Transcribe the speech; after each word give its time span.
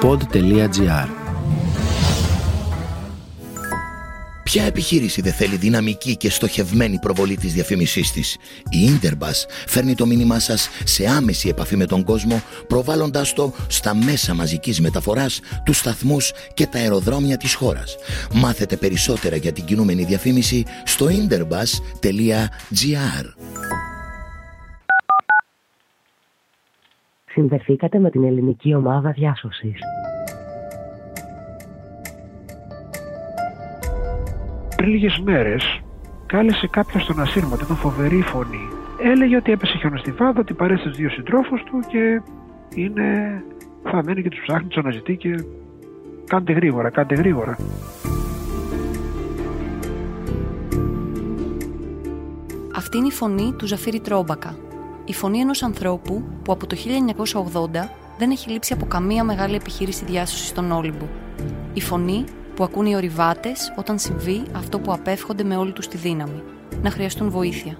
pod.gr 0.00 1.08
Ποια 4.42 4.64
επιχείρηση 4.64 5.20
δεν 5.20 5.32
θέλει 5.32 5.56
δυναμική 5.56 6.16
και 6.16 6.30
στοχευμένη 6.30 6.98
προβολή 6.98 7.36
της 7.36 7.52
διαφήμισής 7.52 8.12
της; 8.12 8.36
Η 8.68 8.98
Interbus 9.00 9.46
φέρνει 9.66 9.94
το 9.94 10.06
μήνυμά 10.06 10.38
σας 10.38 10.68
σε 10.84 11.06
άμεση 11.06 11.48
επαφή 11.48 11.76
με 11.76 11.86
τον 11.86 12.04
κόσμο, 12.04 12.42
προβάλλοντάς 12.66 13.32
το 13.32 13.52
στα 13.66 13.94
μέσα 13.94 14.34
μαζικής 14.34 14.80
μεταφοράς, 14.80 15.40
τους 15.64 15.78
σταθμούς 15.78 16.32
και 16.54 16.66
τα 16.66 16.78
αεροδρόμια 16.78 17.36
της 17.36 17.54
χώρας. 17.54 17.96
Μάθετε 18.32 18.76
περισσότερα 18.76 19.36
για 19.36 19.52
την 19.52 19.64
κινούμενη 19.64 20.04
διαφήμιση 20.04 20.64
στο 20.84 21.06
interbus.gr 21.06 21.50
Συνδεθήκατε 27.32 27.98
με 27.98 28.10
την 28.10 28.24
ελληνική 28.24 28.74
ομάδα 28.74 29.10
διάσωσης. 29.10 29.78
πριν 34.80 34.92
λίγες 34.92 35.18
μέρες 35.24 35.80
κάλεσε 36.26 36.66
κάποιος 36.66 37.06
τον 37.06 37.20
ασύρματο, 37.20 37.64
ήταν 37.64 37.76
φοβερή 37.76 38.20
φωνή. 38.20 38.68
Έλεγε 39.02 39.36
ότι 39.36 39.52
έπεσε 39.52 39.76
χιονοστιβάδα, 39.78 40.40
ότι 40.40 40.54
παρέστησε 40.54 40.88
τους 40.88 40.98
δύο 40.98 41.10
συντρόφους 41.10 41.62
του 41.62 41.80
και 41.88 42.22
είναι 42.74 43.04
θα 43.82 44.02
μένει 44.04 44.22
και 44.22 44.28
τους 44.28 44.40
ψάχνει, 44.46 44.68
τους 44.68 44.76
αναζητεί 44.76 45.16
και 45.16 45.44
κάντε 46.26 46.52
γρήγορα, 46.52 46.90
κάντε 46.90 47.14
γρήγορα. 47.14 47.56
Αυτή 52.76 52.96
είναι 52.98 53.06
η 53.06 53.10
φωνή 53.10 53.54
του 53.58 53.66
Ζαφύρη 53.66 54.00
Τρόμπακα. 54.00 54.69
Η 55.04 55.12
φωνή 55.12 55.38
ενός 55.38 55.62
ανθρώπου 55.62 56.22
που 56.42 56.52
από 56.52 56.66
το 56.66 56.76
1980 57.32 57.68
δεν 58.18 58.30
έχει 58.30 58.50
λείψει 58.50 58.72
από 58.72 58.86
καμία 58.86 59.24
μεγάλη 59.24 59.54
επιχείρηση 59.54 60.04
διάσωσης 60.04 60.48
στον 60.48 60.70
Όλυμπο. 60.70 61.08
Η 61.72 61.80
φωνή 61.80 62.24
που 62.54 62.64
ακούν 62.64 62.86
οι 62.86 62.94
ορειβάτες 62.94 63.74
όταν 63.76 63.98
συμβεί 63.98 64.42
αυτό 64.52 64.78
που 64.78 64.92
απέφχονται 64.92 65.44
με 65.44 65.56
όλη 65.56 65.72
τους 65.72 65.88
τη 65.88 65.96
δύναμη, 65.96 66.42
να 66.82 66.90
χρειαστούν 66.90 67.30
βοήθεια. 67.30 67.78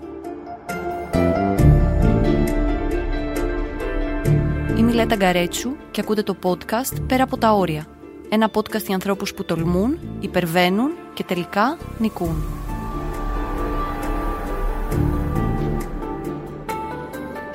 Είμαι 4.76 4.90
η 4.90 4.94
Λέτα 4.94 5.16
Γκαρέτσου 5.16 5.70
και 5.90 6.00
ακούτε 6.00 6.22
το 6.22 6.36
podcast 6.42 7.02
«Πέρα 7.06 7.22
από 7.22 7.36
τα 7.36 7.52
όρια». 7.52 7.86
Ένα 8.28 8.50
podcast 8.54 8.84
για 8.84 8.94
ανθρώπους 8.94 9.34
που 9.34 9.44
τολμούν, 9.44 9.98
υπερβαίνουν 10.20 10.90
και 11.14 11.24
τελικά 11.24 11.78
νικούν. 11.98 12.44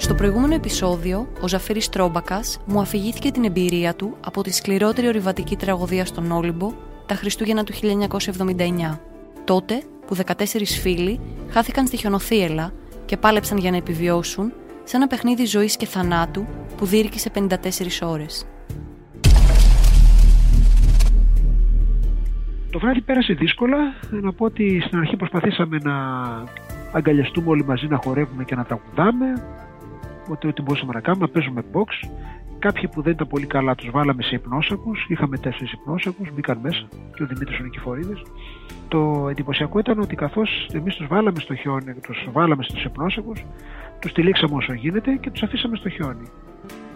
Στο 0.06 0.14
προηγούμενο 0.14 0.54
επεισόδιο, 0.54 1.28
ο 1.42 1.48
Ζαφύρης 1.48 1.90
Τρόμπακας 1.90 2.60
μου 2.66 2.80
αφηγήθηκε 2.80 3.32
την 3.32 3.44
εμπειρία 3.44 3.96
του 3.96 4.18
από 4.26 4.42
τη 4.42 4.54
σκληρότερη 4.54 5.08
ορειβατική 5.08 5.56
τραγωδία 5.56 6.06
στον 6.06 6.32
Όλυμπο 6.32 6.74
τα 7.06 7.16
Χριστούγεννα 7.16 7.64
του 7.64 7.74
1979. 7.74 9.00
Τότε 9.44 9.82
που 10.08 10.16
14 10.16 10.34
φίλοι 10.82 11.20
χάθηκαν 11.50 11.88
στη 11.88 11.98
χιονοθύελα 11.98 12.74
και 13.06 13.18
πάλεψαν 13.18 13.58
για 13.58 13.72
να 13.72 13.78
επιβιώσουν 13.78 14.54
σε 14.84 14.98
ένα 14.98 15.08
παιχνίδι 15.08 15.46
ζωής 15.46 15.78
και 15.78 15.86
θανάτου 15.86 16.46
που 16.78 16.86
δίρκησε 16.86 17.32
54 17.36 17.50
ώρες. 18.02 18.48
Το 22.70 22.80
βράδυ 22.80 23.02
πέρασε 23.02 23.34
δύσκολα. 23.34 23.78
Να 24.10 24.34
πω 24.34 24.46
ότι 24.46 24.82
στην 24.86 24.98
αρχή 24.98 25.16
προσπαθήσαμε 25.16 25.78
να 25.84 25.94
αγκαλιαστούμε 26.92 27.50
όλοι 27.50 27.66
μαζί, 27.66 27.88
να 27.88 28.00
χορεύουμε 28.04 28.44
και 28.44 28.56
να 28.56 28.64
τραγουδάμε. 28.64 29.26
Ότι 30.28 30.48
ό,τι 30.48 30.62
μπορούσαμε 30.62 30.94
να 30.94 31.00
κάνουμε, 31.00 31.26
να 31.26 31.32
παίζουμε 31.32 31.64
box. 31.74 32.10
Κάποιοι 32.60 32.88
που 32.88 33.02
δεν 33.02 33.14
ήταν 33.14 33.28
πολύ 33.28 33.46
καλά 33.46 33.76
τους 33.76 33.90
βάλαμε 33.92 34.24
σε 34.24 34.36
υπνόσακους. 34.36 35.06
Είχαμε 35.10 35.38
τέσσερις 35.38 35.72
υπνόσακους, 35.72 36.34
μπήκαν 36.34 36.58
μέσα 36.62 36.88
και 37.16 37.24
ο 37.24 37.26
Δημήτρης 37.26 37.60
ο 37.60 37.64
Νικηφορίδης. 37.64 38.22
Το 38.88 39.28
εντυπωσιακό 39.30 39.80
ήταν 39.80 40.00
ότι 40.00 40.16
καθώς 40.16 40.70
εμείς 40.74 40.96
τους 40.96 41.08
βάλαμε 41.08 41.40
στο 41.40 41.56
χιόνι, 41.56 41.94
τους 41.94 42.28
βάλαμε 42.32 42.64
στους 42.64 42.84
υπνόσακους, 42.84 43.46
τους 44.02 44.12
τυλίξαμε 44.12 44.56
όσο 44.56 44.74
γίνεται 44.74 45.16
και 45.16 45.30
τους 45.30 45.44
αφήσαμε 45.44 45.76
στο 45.76 45.90
χιόνι. 45.90 46.28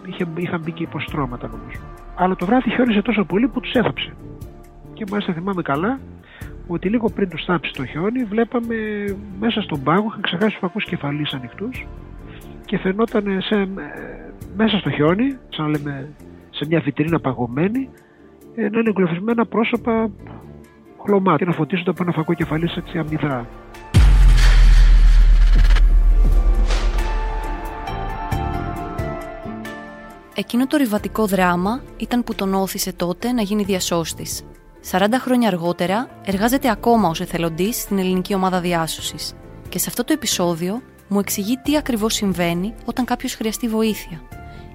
Είχε, 0.06 0.26
είχαν 0.36 0.60
μπει 0.60 0.72
και 0.72 0.82
υποστρώματα 0.82 1.48
νομίζω. 1.48 1.80
Αλλά 2.14 2.36
το 2.36 2.46
βράδυ 2.46 2.70
χιόνιζε 2.70 3.02
τόσο 3.02 3.24
πολύ 3.24 3.48
που 3.48 3.60
τους 3.60 3.72
έθαψε. 3.72 4.12
Και 4.92 5.04
μάλιστα 5.10 5.32
θυμάμαι 5.32 5.62
καλά 5.62 6.00
ότι 6.66 6.88
λίγο 6.88 7.10
πριν 7.10 7.28
τους 7.28 7.44
θάψει 7.44 7.72
το 7.72 7.84
χιόνι, 7.86 8.24
βλέπαμε 8.24 8.76
μέσα 9.40 9.60
στον 9.60 9.82
πάγο, 9.82 10.06
είχαν 10.08 10.20
ξεχάσει 10.20 10.50
τους 10.50 10.58
φακούς 10.58 10.84
κεφαλής 10.84 11.32
ανοιχτούς 11.32 11.86
και 12.70 12.78
φαινόταν 12.78 13.42
σε, 13.42 13.68
μέσα 14.56 14.78
στο 14.78 14.90
χιόνι, 14.90 15.38
σαν 15.48 15.64
να 15.64 15.70
λέμε 15.70 16.12
σε 16.50 16.66
μια 16.66 16.80
βιτρίνα 16.80 17.20
παγωμένη, 17.20 17.88
να 18.54 18.64
είναι 18.64 18.88
εγκλωβισμένα 18.88 19.46
πρόσωπα 19.46 20.10
χλωμά 21.04 21.36
και 21.36 21.44
να 21.44 21.52
φωτίζονται 21.52 21.90
από 21.90 22.02
ένα 22.02 22.12
φακό 22.12 22.34
κεφαλής 22.34 22.76
έτσι 22.76 22.98
αμυδρά. 22.98 23.46
Εκείνο 30.34 30.66
το 30.66 30.76
ριβατικό 30.76 31.26
δράμα 31.26 31.82
ήταν 31.96 32.24
που 32.24 32.34
τον 32.34 32.54
όθησε 32.54 32.92
τότε 32.92 33.32
να 33.32 33.42
γίνει 33.42 33.62
διασώστης. 33.62 34.42
40 34.90 34.98
χρόνια 35.18 35.48
αργότερα 35.48 36.08
εργάζεται 36.24 36.70
ακόμα 36.70 37.08
ως 37.08 37.20
εθελοντής 37.20 37.80
στην 37.80 37.98
ελληνική 37.98 38.34
ομάδα 38.34 38.60
διάσωσης 38.60 39.34
και 39.68 39.78
σε 39.78 39.86
αυτό 39.88 40.04
το 40.04 40.12
επεισόδιο 40.12 40.82
μου 41.10 41.18
εξηγεί 41.18 41.56
τι 41.56 41.76
ακριβώς 41.76 42.14
συμβαίνει 42.14 42.74
όταν 42.84 43.04
κάποιος 43.04 43.34
χρειαστεί 43.34 43.68
βοήθεια 43.68 44.20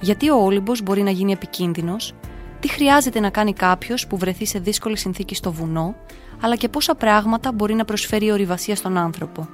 γιατί 0.05 0.29
ο 0.29 0.35
Όλυμπος 0.35 0.81
μπορεί 0.81 1.01
να 1.01 1.09
γίνει 1.09 1.31
επικίνδυνος, 1.31 2.13
τι 2.59 2.69
χρειάζεται 2.69 3.19
να 3.19 3.29
κάνει 3.29 3.53
κάποιος 3.53 4.07
που 4.07 4.17
βρεθεί 4.17 4.45
σε 4.45 4.59
δύσκολη 4.59 4.97
συνθήκη 4.97 5.35
στο 5.35 5.51
βουνό, 5.51 5.95
αλλά 6.41 6.55
και 6.55 6.69
πόσα 6.69 6.95
πράγματα 6.95 7.51
μπορεί 7.51 7.73
να 7.73 7.85
προσφέρει 7.85 8.25
η 8.25 8.31
ορειβασία 8.31 8.75
στον 8.75 8.97
άνθρωπο. 8.97 9.47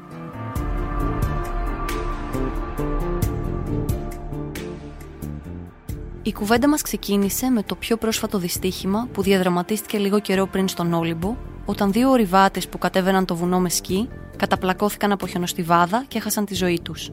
Η 6.23 6.33
κουβέντα 6.33 6.69
μας 6.69 6.81
ξεκίνησε 6.81 7.49
με 7.49 7.63
το 7.63 7.75
πιο 7.75 7.97
πρόσφατο 7.97 8.37
δυστύχημα 8.37 9.07
που 9.11 9.21
διαδραματίστηκε 9.21 9.97
λίγο 9.97 10.19
καιρό 10.19 10.47
πριν 10.47 10.67
στον 10.67 10.93
Όλυμπο, 10.93 11.35
όταν 11.65 11.91
δύο 11.91 12.09
ορειβάτες 12.09 12.67
που 12.67 12.77
κατέβαιναν 12.77 13.25
το 13.25 13.35
βουνό 13.35 13.59
με 13.59 13.69
σκι 13.69 14.09
καταπλακώθηκαν 14.41 15.11
από 15.11 15.27
χιονοστιβάδα 15.27 16.05
και 16.07 16.17
έχασαν 16.17 16.45
τη 16.45 16.55
ζωή 16.55 16.79
τους. 16.83 17.11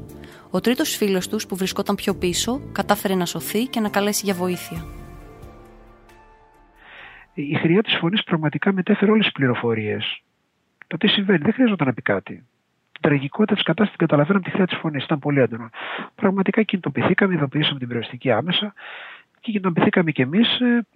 Ο 0.50 0.60
τρίτος 0.60 0.96
φίλος 0.96 1.28
τους, 1.28 1.46
που 1.46 1.56
βρισκόταν 1.56 1.94
πιο 1.94 2.14
πίσω, 2.14 2.60
κατάφερε 2.72 3.14
να 3.14 3.26
σωθεί 3.26 3.62
και 3.64 3.80
να 3.80 3.88
καλέσει 3.88 4.22
για 4.24 4.34
βοήθεια. 4.34 4.84
Η 7.34 7.54
χρειά 7.54 7.82
της 7.82 7.96
φωνής 8.00 8.22
πραγματικά 8.24 8.72
μετέφερε 8.72 9.10
όλες 9.10 9.24
τις 9.24 9.32
πληροφορίες. 9.32 10.22
Το 10.86 10.96
τι 10.96 11.08
συμβαίνει, 11.08 11.38
δεν 11.38 11.52
χρειαζόταν 11.52 11.86
να 11.86 11.92
πει 11.92 12.02
κάτι. 12.02 12.34
Την 12.92 13.00
τραγικότητα 13.00 13.54
της 13.54 13.62
κατάστασης 13.62 13.96
την 13.96 14.06
καταλαβαίναμε 14.06 14.44
τη 14.44 14.50
χρειά 14.50 14.66
της 14.66 14.78
φωνής. 14.78 15.04
Ήταν 15.04 15.18
πολύ 15.18 15.40
έντονο. 15.40 15.70
Πραγματικά 16.14 16.62
κινητοποιηθήκαμε, 16.62 17.34
ειδοποιήσαμε 17.34 17.78
την 17.78 17.88
περιοριστική 17.88 18.30
άμεσα 18.30 18.74
και 19.40 19.50
κινητοποιηθήκαμε 19.50 20.10
κι 20.10 20.22
εμείς 20.22 20.60
ε, 20.60 20.86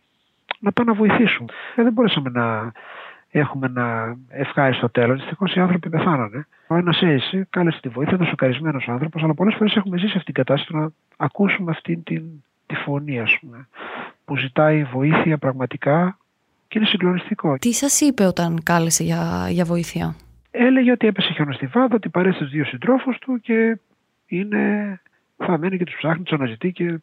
να 0.58 0.72
πάμε 0.72 0.90
να 0.92 0.96
βοηθήσουμε. 0.98 1.52
Ε, 1.76 1.82
δεν 1.82 1.92
μπορέσαμε 1.92 2.30
να 2.30 2.72
έχουμε 3.40 3.66
ένα 3.66 4.16
ευχάριστο 4.28 4.90
τέλος. 4.90 5.18
Δυστυχώς 5.18 5.54
οι 5.54 5.60
άνθρωποι 5.60 5.88
πεθάνανε. 5.88 6.46
Ο 6.66 6.76
ένας 6.76 7.00
έτσι 7.02 7.46
κάλεσε 7.50 7.80
τη 7.80 7.88
βοήθεια, 7.88 8.14
ήταν 8.14 8.26
σοκαρισμένος 8.26 8.88
άνθρωπος, 8.88 9.22
αλλά 9.22 9.34
πολλές 9.34 9.54
φορές 9.54 9.76
έχουμε 9.76 9.98
ζήσει 9.98 10.12
αυτή 10.16 10.32
την 10.32 10.44
κατάσταση 10.44 10.76
να 10.76 10.90
ακούσουμε 11.16 11.70
αυτή 11.70 11.96
την, 11.96 12.22
τη 12.66 12.74
φωνή, 12.74 13.20
ας 13.20 13.38
πούμε, 13.40 13.68
που 14.24 14.36
ζητάει 14.36 14.84
βοήθεια 14.84 15.38
πραγματικά 15.38 16.18
και 16.68 16.78
είναι 16.78 16.86
συγκλονιστικό. 16.86 17.56
Τι 17.58 17.72
σας 17.72 18.00
είπε 18.00 18.24
όταν 18.24 18.62
κάλεσε 18.62 19.02
για, 19.02 19.46
για 19.50 19.64
βοήθεια, 19.64 20.14
Έλεγε 20.54 20.90
ότι 20.90 21.06
έπεσε 21.06 21.32
χιονοστιβάδα, 21.32 21.94
ότι 21.94 22.08
παρέστησε 22.08 22.44
δύο 22.44 22.64
συντρόφους 22.64 23.18
του 23.18 23.40
και 23.40 23.78
είναι 24.26 25.00
μένει 25.58 25.76
και 25.76 25.84
τους 25.84 25.96
ψάχνει, 25.96 26.22
τους 26.22 26.32
αναζητεί 26.32 26.72
και 26.72 26.98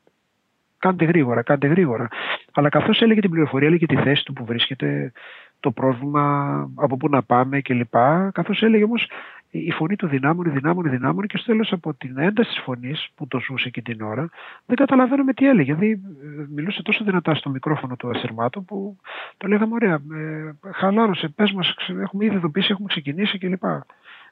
κάντε 0.77 1.05
γρήγορα, 1.05 1.41
κάντε 1.41 1.67
γρήγορα. 1.67 2.07
Αλλά 2.53 2.69
καθώς 2.69 3.01
έλεγε 3.01 3.21
την 3.21 3.29
πληροφορία, 3.29 3.67
έλεγε 3.67 3.85
τη 3.85 3.95
θέση 3.95 4.23
του 4.25 4.33
που 4.33 4.45
βρίσκεται, 4.45 5.11
το 5.59 5.71
πρόβλημα, 5.71 6.69
από 6.75 6.97
πού 6.97 7.09
να 7.09 7.23
πάμε 7.23 7.61
κλπ. 7.61 7.95
Καθώς 8.31 8.61
έλεγε 8.61 8.83
όμως 8.83 9.07
η 9.51 9.71
φωνή 9.71 9.95
του 9.95 10.07
δυνάμωνε, 10.07 10.49
δυνάμωνε, 10.49 10.89
δυνάμωνε 10.89 11.27
και 11.27 11.37
στο 11.37 11.51
τέλος 11.51 11.71
από 11.71 11.93
την 11.93 12.17
ένταση 12.17 12.49
της 12.49 12.63
φωνής 12.63 13.09
που 13.15 13.27
το 13.27 13.39
ζούσε 13.39 13.67
εκείνη 13.67 13.95
την 13.95 14.05
ώρα, 14.05 14.29
δεν 14.65 14.75
καταλαβαίνουμε 14.75 15.33
τι 15.33 15.47
έλεγε. 15.47 15.73
Δηλαδή 15.73 15.91
ε, 15.91 16.45
μιλούσε 16.49 16.81
τόσο 16.81 17.03
δυνατά 17.03 17.35
στο 17.35 17.49
μικρόφωνο 17.49 17.95
του 17.95 18.09
ασυρμάτου 18.09 18.65
που 18.65 18.97
το 19.37 19.47
λέγαμε 19.47 19.73
ωραία. 19.73 19.93
Ε, 19.93 20.51
χαλάρωσε, 20.73 21.29
πες 21.29 21.51
μας, 21.51 21.75
έχουμε 22.01 22.25
ήδη 22.25 22.35
ειδοποιήσει, 22.35 22.71
έχουμε 22.71 22.87
ξεκινήσει 22.87 23.37
κλπ. 23.37 23.63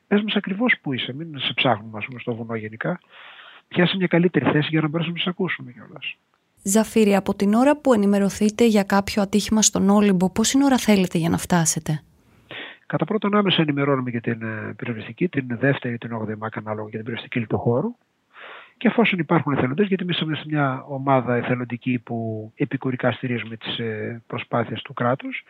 Πες 0.08 0.22
μας 0.22 0.36
ακριβώς 0.36 0.76
που 0.82 0.94
είσαι, 0.94 1.14
μην 1.14 1.40
σε 1.40 1.54
ψάχνουμε, 1.54 1.98
ας 1.98 2.06
πούμε, 2.06 2.20
στο 2.20 2.36
βουνό 2.36 2.56
γενικά. 2.56 3.00
Πιάσε 3.68 3.98
μια 3.98 4.08
καλύτερη 4.08 4.52
θέση 4.52 4.68
για 4.70 4.82
να 4.82 4.88
μπορέσουμε 4.88 5.16
να 5.18 5.24
σε 5.24 5.30
ακούσουμε 5.30 5.72
κιόλας. 5.72 6.18
Ζαφύρη, 6.68 7.16
από 7.16 7.36
την 7.36 7.54
ώρα 7.54 7.78
που 7.78 7.94
ενημερωθείτε 7.94 8.66
για 8.66 8.84
κάποιο 8.84 9.22
ατύχημα 9.22 9.62
στον 9.62 9.90
Όλυμπο, 9.90 10.30
πόση 10.32 10.64
ώρα 10.64 10.78
θέλετε 10.78 11.18
για 11.18 11.30
να 11.30 11.38
φτάσετε; 11.38 12.02
Κατά 12.86 13.06
πρώτον, 13.06 13.36
άμεσα 13.36 13.62
ενημερώνουμε 13.62 14.10
για 14.10 14.22
την 14.22 14.42
ε, 14.42 14.74
πυροσβεστική, 14.76 15.28
την 15.30 15.48
δεύτερη, 15.60 15.98
την 15.98 16.10
8η 16.22 16.38
μάκα 16.38 16.60
ανάλογα 16.60 16.90
για 16.90 16.98
την 16.98 17.04
πυροσβεστική 17.04 17.46
του 17.46 17.58
χώρου. 17.58 17.96
Και 18.78 18.88
εφόσον 18.88 19.20
υπάρχουν 19.20 19.54
εθελοντές, 19.54 19.88
γιατί 19.88 20.04
εμεί 20.04 20.14
είμαστε 20.22 20.46
μια 20.48 20.84
ομάδα 20.88 21.36
εθελοντική 21.36 22.00
που 22.00 22.52
επικουρικά 22.56 23.12
στηρίζουμε 23.12 23.58
τις 23.58 23.78
ε, 23.78 24.22
προσπάθειες 24.28 24.82
του 24.82 24.94
κράτους, 24.94 25.44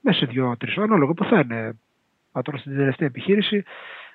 μέσα 0.00 0.18
σε 0.18 0.26
δύο-τρεις 0.26 0.76
ώρε, 0.76 0.86
ανάλογα 0.86 1.12
που 1.12 1.24
θα 1.24 1.38
είναι. 1.38 1.78
Μα 2.32 2.42
τώρα 2.42 2.58
στην 2.58 2.76
τελευταία 2.76 3.08
επιχείρηση, 3.08 3.64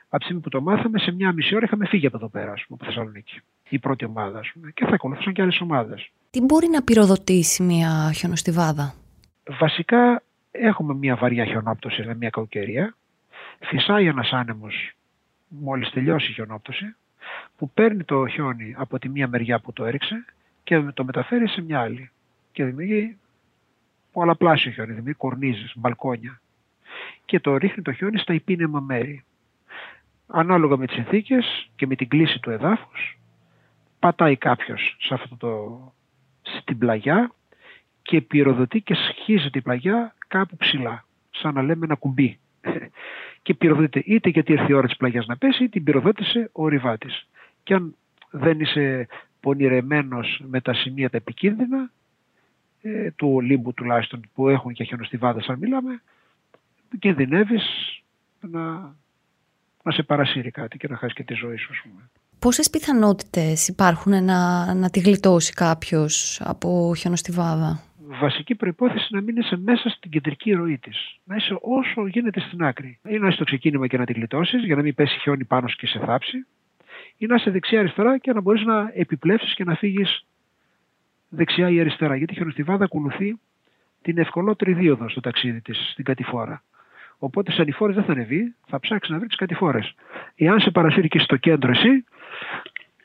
από 0.09 0.17
τη 0.17 0.23
στιγμή 0.23 0.41
που 0.41 0.49
το 0.49 0.61
μάθαμε, 0.61 0.99
σε 0.99 1.11
μια 1.11 1.31
μισή 1.33 1.55
ώρα 1.55 1.65
είχαμε 1.65 1.85
φύγει 1.85 2.05
από 2.05 2.17
εδώ 2.17 2.27
πέρα, 2.27 2.53
πούμε, 2.53 2.63
από 2.69 2.85
Θεσσαλονίκη. 2.85 3.39
Η 3.69 3.79
πρώτη 3.79 4.05
ομάδα, 4.05 4.41
πούμε, 4.53 4.71
και 4.71 4.85
θα 4.85 4.93
ακολουθούσαν 4.93 5.33
και 5.33 5.41
άλλες 5.41 5.61
ομάδες. 5.61 6.11
Τι 6.29 6.41
μπορεί 6.41 6.67
να 6.67 6.81
πυροδοτήσει 6.81 7.63
μια 7.63 8.11
χιονοστιβάδα, 8.15 8.93
Βασικά, 9.57 10.23
έχουμε 10.51 10.93
μια 10.93 11.15
βαριά 11.15 11.45
χιονόπτωση, 11.45 12.01
δηλαδή 12.01 12.19
μια 12.19 12.29
κακοκαιρία. 12.29 12.95
Φυσάει 13.59 14.07
ένας 14.07 14.31
άνεμος 14.31 14.91
μόλις 15.47 15.89
τελειώσει 15.89 16.31
η 16.31 16.33
χιονόπτωση, 16.33 16.95
που 17.57 17.69
παίρνει 17.69 18.03
το 18.03 18.27
χιόνι 18.27 18.75
από 18.77 18.99
τη 18.99 19.09
μία 19.09 19.27
μεριά 19.27 19.59
που 19.59 19.73
το 19.73 19.85
έριξε 19.85 20.25
και 20.63 20.79
το 20.79 21.03
μεταφέρει 21.03 21.47
σε 21.47 21.61
μια 21.61 21.79
άλλη. 21.79 22.11
Και 22.51 22.63
δημιουργεί 22.63 23.17
πολλαπλάσιο 24.11 24.71
χιόνι, 24.71 24.89
δημιουργεί 24.89 25.17
κορνίζες, 25.17 25.73
μπαλκόνια. 25.75 26.41
Και 27.25 27.39
το 27.39 27.57
ρίχνει 27.57 27.83
το 27.83 27.93
χιόνι 27.93 28.17
στα 28.17 28.33
υπήνεμα 28.33 28.79
μέρη. 28.79 29.23
Ανάλογα 30.31 30.77
με 30.77 30.85
τις 30.85 30.95
συνθήκες 30.95 31.69
και 31.75 31.87
με 31.87 31.95
την 31.95 32.07
κλίση 32.07 32.39
του 32.39 32.49
εδάφους, 32.49 33.17
πατάει 33.99 34.35
κάποιος 34.35 34.95
σε 34.99 35.13
αυτό 35.13 35.35
το, 35.35 35.81
στην 36.41 36.77
πλαγιά 36.77 37.31
και 38.01 38.21
πυροδοτεί 38.21 38.81
και 38.81 38.93
σχίζεται 38.93 39.57
η 39.57 39.61
πλαγιά 39.61 40.15
κάπου 40.27 40.57
ψηλά, 40.57 41.05
σαν 41.29 41.53
να 41.53 41.61
λέμε 41.61 41.85
ένα 41.85 41.95
κουμπί. 41.95 42.39
και 43.41 43.53
πυροδοτείται 43.53 44.03
είτε 44.05 44.29
γιατί 44.29 44.51
ήρθε 44.51 44.65
η 44.69 44.73
ώρα 44.73 44.87
της 44.87 44.97
πλαγιάς 44.97 45.25
να 45.25 45.37
πέσει, 45.37 45.63
είτε 45.63 45.71
την 45.71 45.83
πυροδότησε 45.83 46.49
ο 46.53 46.63
ορειβάτης. 46.63 47.27
Και 47.63 47.73
αν 47.73 47.95
δεν 48.29 48.59
είσαι 48.59 49.07
πονηρεμένος 49.39 50.41
με 50.47 50.61
τα 50.61 50.73
σημεία 50.73 51.09
τα 51.09 51.17
επικίνδυνα, 51.17 51.91
ε, 52.81 53.11
του 53.11 53.33
Ολύμπου 53.33 53.73
τουλάχιστον 53.73 54.21
που 54.33 54.49
έχουν 54.49 54.73
και 54.73 54.83
χιονοστιβάδες 54.83 55.47
αν 55.47 55.57
μιλάμε, 55.59 56.01
κινδυνεύεις 56.99 57.63
να, 58.39 58.95
να 59.83 59.91
σε 59.91 60.03
παρασύρει 60.03 60.51
κάτι 60.51 60.77
και 60.77 60.87
να 60.87 60.97
χάσεις 60.97 61.15
και 61.15 61.23
τη 61.23 61.33
ζωή 61.33 61.57
σου. 61.57 61.69
Ας 61.71 61.79
πούμε. 61.83 62.09
Πόσες 62.39 62.69
πιθανότητες 62.69 63.67
υπάρχουν 63.67 64.23
να, 64.23 64.73
να 64.73 64.89
τη 64.89 64.99
γλιτώσει 64.99 65.53
κάποιος 65.53 66.41
από 66.43 66.93
χιονοστιβάδα; 66.97 67.83
Βασική 68.11 68.55
προϋπόθεση 68.55 69.13
να 69.13 69.21
μην 69.21 69.35
είσαι 69.35 69.57
μέσα 69.57 69.89
στην 69.89 70.11
κεντρική 70.11 70.51
ροή 70.51 70.77
της. 70.77 71.19
Να 71.23 71.35
είσαι 71.35 71.57
όσο 71.61 72.07
γίνεται 72.07 72.39
στην 72.39 72.63
άκρη. 72.63 72.99
Ή 73.07 73.17
να 73.17 73.27
είσαι 73.27 73.35
στο 73.35 73.43
ξεκίνημα 73.43 73.87
και 73.87 73.97
να 73.97 74.05
τη 74.05 74.13
γλιτώσεις 74.13 74.63
για 74.63 74.75
να 74.75 74.81
μην 74.81 74.95
πέσει 74.95 75.19
χιόνι 75.19 75.43
πάνω 75.43 75.67
σου 75.67 75.75
και 75.75 75.87
σε 75.87 75.99
θάψει, 75.99 76.45
ή 77.17 77.25
να 77.25 77.35
είσαι 77.35 77.49
δεξιά-αριστερά 77.49 78.17
και 78.17 78.33
να 78.33 78.41
μπορείς 78.41 78.63
να 78.63 78.91
επιπλέψεις 78.93 79.53
και 79.53 79.63
να 79.63 79.75
φύγεις 79.75 80.25
δεξιά 81.29 81.69
ή 81.69 81.79
αριστερά. 81.79 82.15
Γιατί 82.15 82.33
η 82.33 82.35
χιονοστιβάδα 82.35 82.83
ακολουθεί 82.83 83.39
την 84.01 84.17
ευκολότερη 84.17 84.73
δίωδο 84.73 85.09
στο 85.09 85.21
ταξίδι 85.21 85.61
της, 85.61 85.89
στην 85.91 86.03
κατηφόρα. 86.03 86.63
Οπότε 87.19 87.51
σε 87.51 87.61
ανηφόρε 87.61 87.93
δεν 87.93 88.03
θα 88.03 88.11
ανεβεί, 88.11 88.55
θα 88.67 88.79
ψάξεις 88.79 89.11
να 89.13 89.19
βρεις 89.19 89.29
τι 89.29 89.35
κατηφόρε. 89.35 89.79
Εάν 90.35 90.59
σε 90.59 90.71
παρασύρει 90.71 91.07
και 91.07 91.19
στο 91.19 91.35
κέντρο 91.35 91.71
εσύ, 91.71 92.03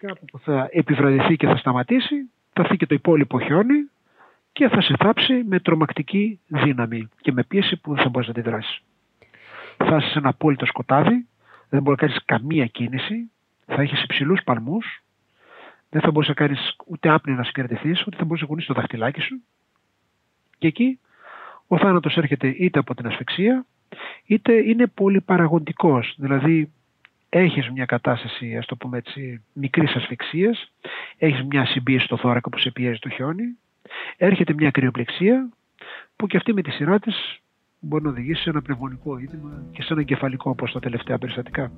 κάπου 0.01 0.25
που 0.25 0.39
θα 0.39 0.69
επιβραδυθεί 0.71 1.37
και 1.37 1.47
θα 1.47 1.57
σταματήσει, 1.57 2.31
θα 2.53 2.63
έρθει 2.63 2.77
και 2.77 2.87
το 2.87 2.95
υπόλοιπο 2.95 3.41
χιόνι 3.41 3.91
και 4.53 4.69
θα 4.69 4.81
σε 4.81 4.95
θάψει 4.99 5.45
με 5.45 5.61
τρομακτική 5.61 6.41
δύναμη 6.47 7.09
και 7.21 7.33
με 7.33 7.45
πίεση 7.45 7.81
που 7.81 7.95
δεν 7.95 8.03
θα 8.03 8.09
μπορείς 8.09 8.29
να 8.29 8.41
αντιδράσει. 8.41 8.83
Θα 9.77 9.97
είσαι 9.97 10.09
σε 10.09 10.19
ένα 10.19 10.29
απόλυτο 10.29 10.67
σκοτάδι, 10.67 11.27
δεν 11.69 11.83
μπορείς 11.83 12.01
να 12.01 12.07
κάνεις 12.07 12.25
καμία 12.25 12.67
κίνηση, 12.67 13.31
θα 13.67 13.83
έχεις 13.83 14.03
υψηλούς 14.03 14.43
παλμούς, 14.45 15.03
δεν 15.91 16.01
θα 16.01 16.11
μπορείς 16.11 16.29
να 16.29 16.35
κάνεις 16.35 16.77
ούτε 16.87 17.09
άπνη 17.09 17.35
να 17.35 17.45
συγκρατηθείς, 17.45 18.07
ούτε 18.07 18.17
θα 18.17 18.25
μπορείς 18.25 18.41
να 18.41 18.49
κουνήσεις 18.49 18.69
το 18.69 18.75
δαχτυλάκι 18.75 19.21
σου. 19.21 19.43
Και 20.59 20.67
εκεί 20.67 21.01
ο 21.67 21.79
θάνατος 21.79 22.17
έρχεται 22.17 22.49
είτε 22.49 22.79
από 22.79 22.95
την 22.95 23.07
ασφυξία, 23.07 23.67
είτε 24.27 24.53
είναι 24.53 24.87
πολύ 24.87 25.21
παραγωγικό. 25.21 26.01
Δηλαδή, 26.17 26.71
έχεις 27.29 27.71
μια 27.71 27.85
κατάσταση, 27.85 28.57
ας 28.57 28.67
το 28.67 28.77
πούμε 28.77 28.99
έτσι, 28.99 29.43
μικρής 29.53 29.95
ασφυξίας, 29.95 30.73
έχεις 31.19 31.45
μια 31.45 31.67
συμπίεση 31.67 32.05
στο 32.05 32.17
θώρακα 32.17 32.51
που 32.51 32.59
σε 32.59 32.71
πιέζει 32.71 32.99
το 32.99 33.09
χιόνι, 33.09 33.45
έρχεται 34.17 34.53
μια 34.53 34.71
κρυοπλεξία 34.71 35.49
που 36.17 36.27
και 36.27 36.37
αυτή 36.37 36.53
με 36.53 36.63
τη 36.63 36.71
σειρά 36.71 36.99
της 36.99 37.39
μπορεί 37.81 38.05
να 38.05 38.11
οδηγήσει 38.11 38.43
σε 38.43 38.51
ένα 38.51 38.63
πνευμονικό 38.63 39.19
είδημα 39.19 39.63
και 39.73 39.83
σε 39.83 39.93
ένα 39.93 40.03
κεφαλικό 40.03 40.51
όπως 40.51 40.73
τα 40.73 40.81
τελευταία 40.81 41.19
περιστατικά. 41.19 41.73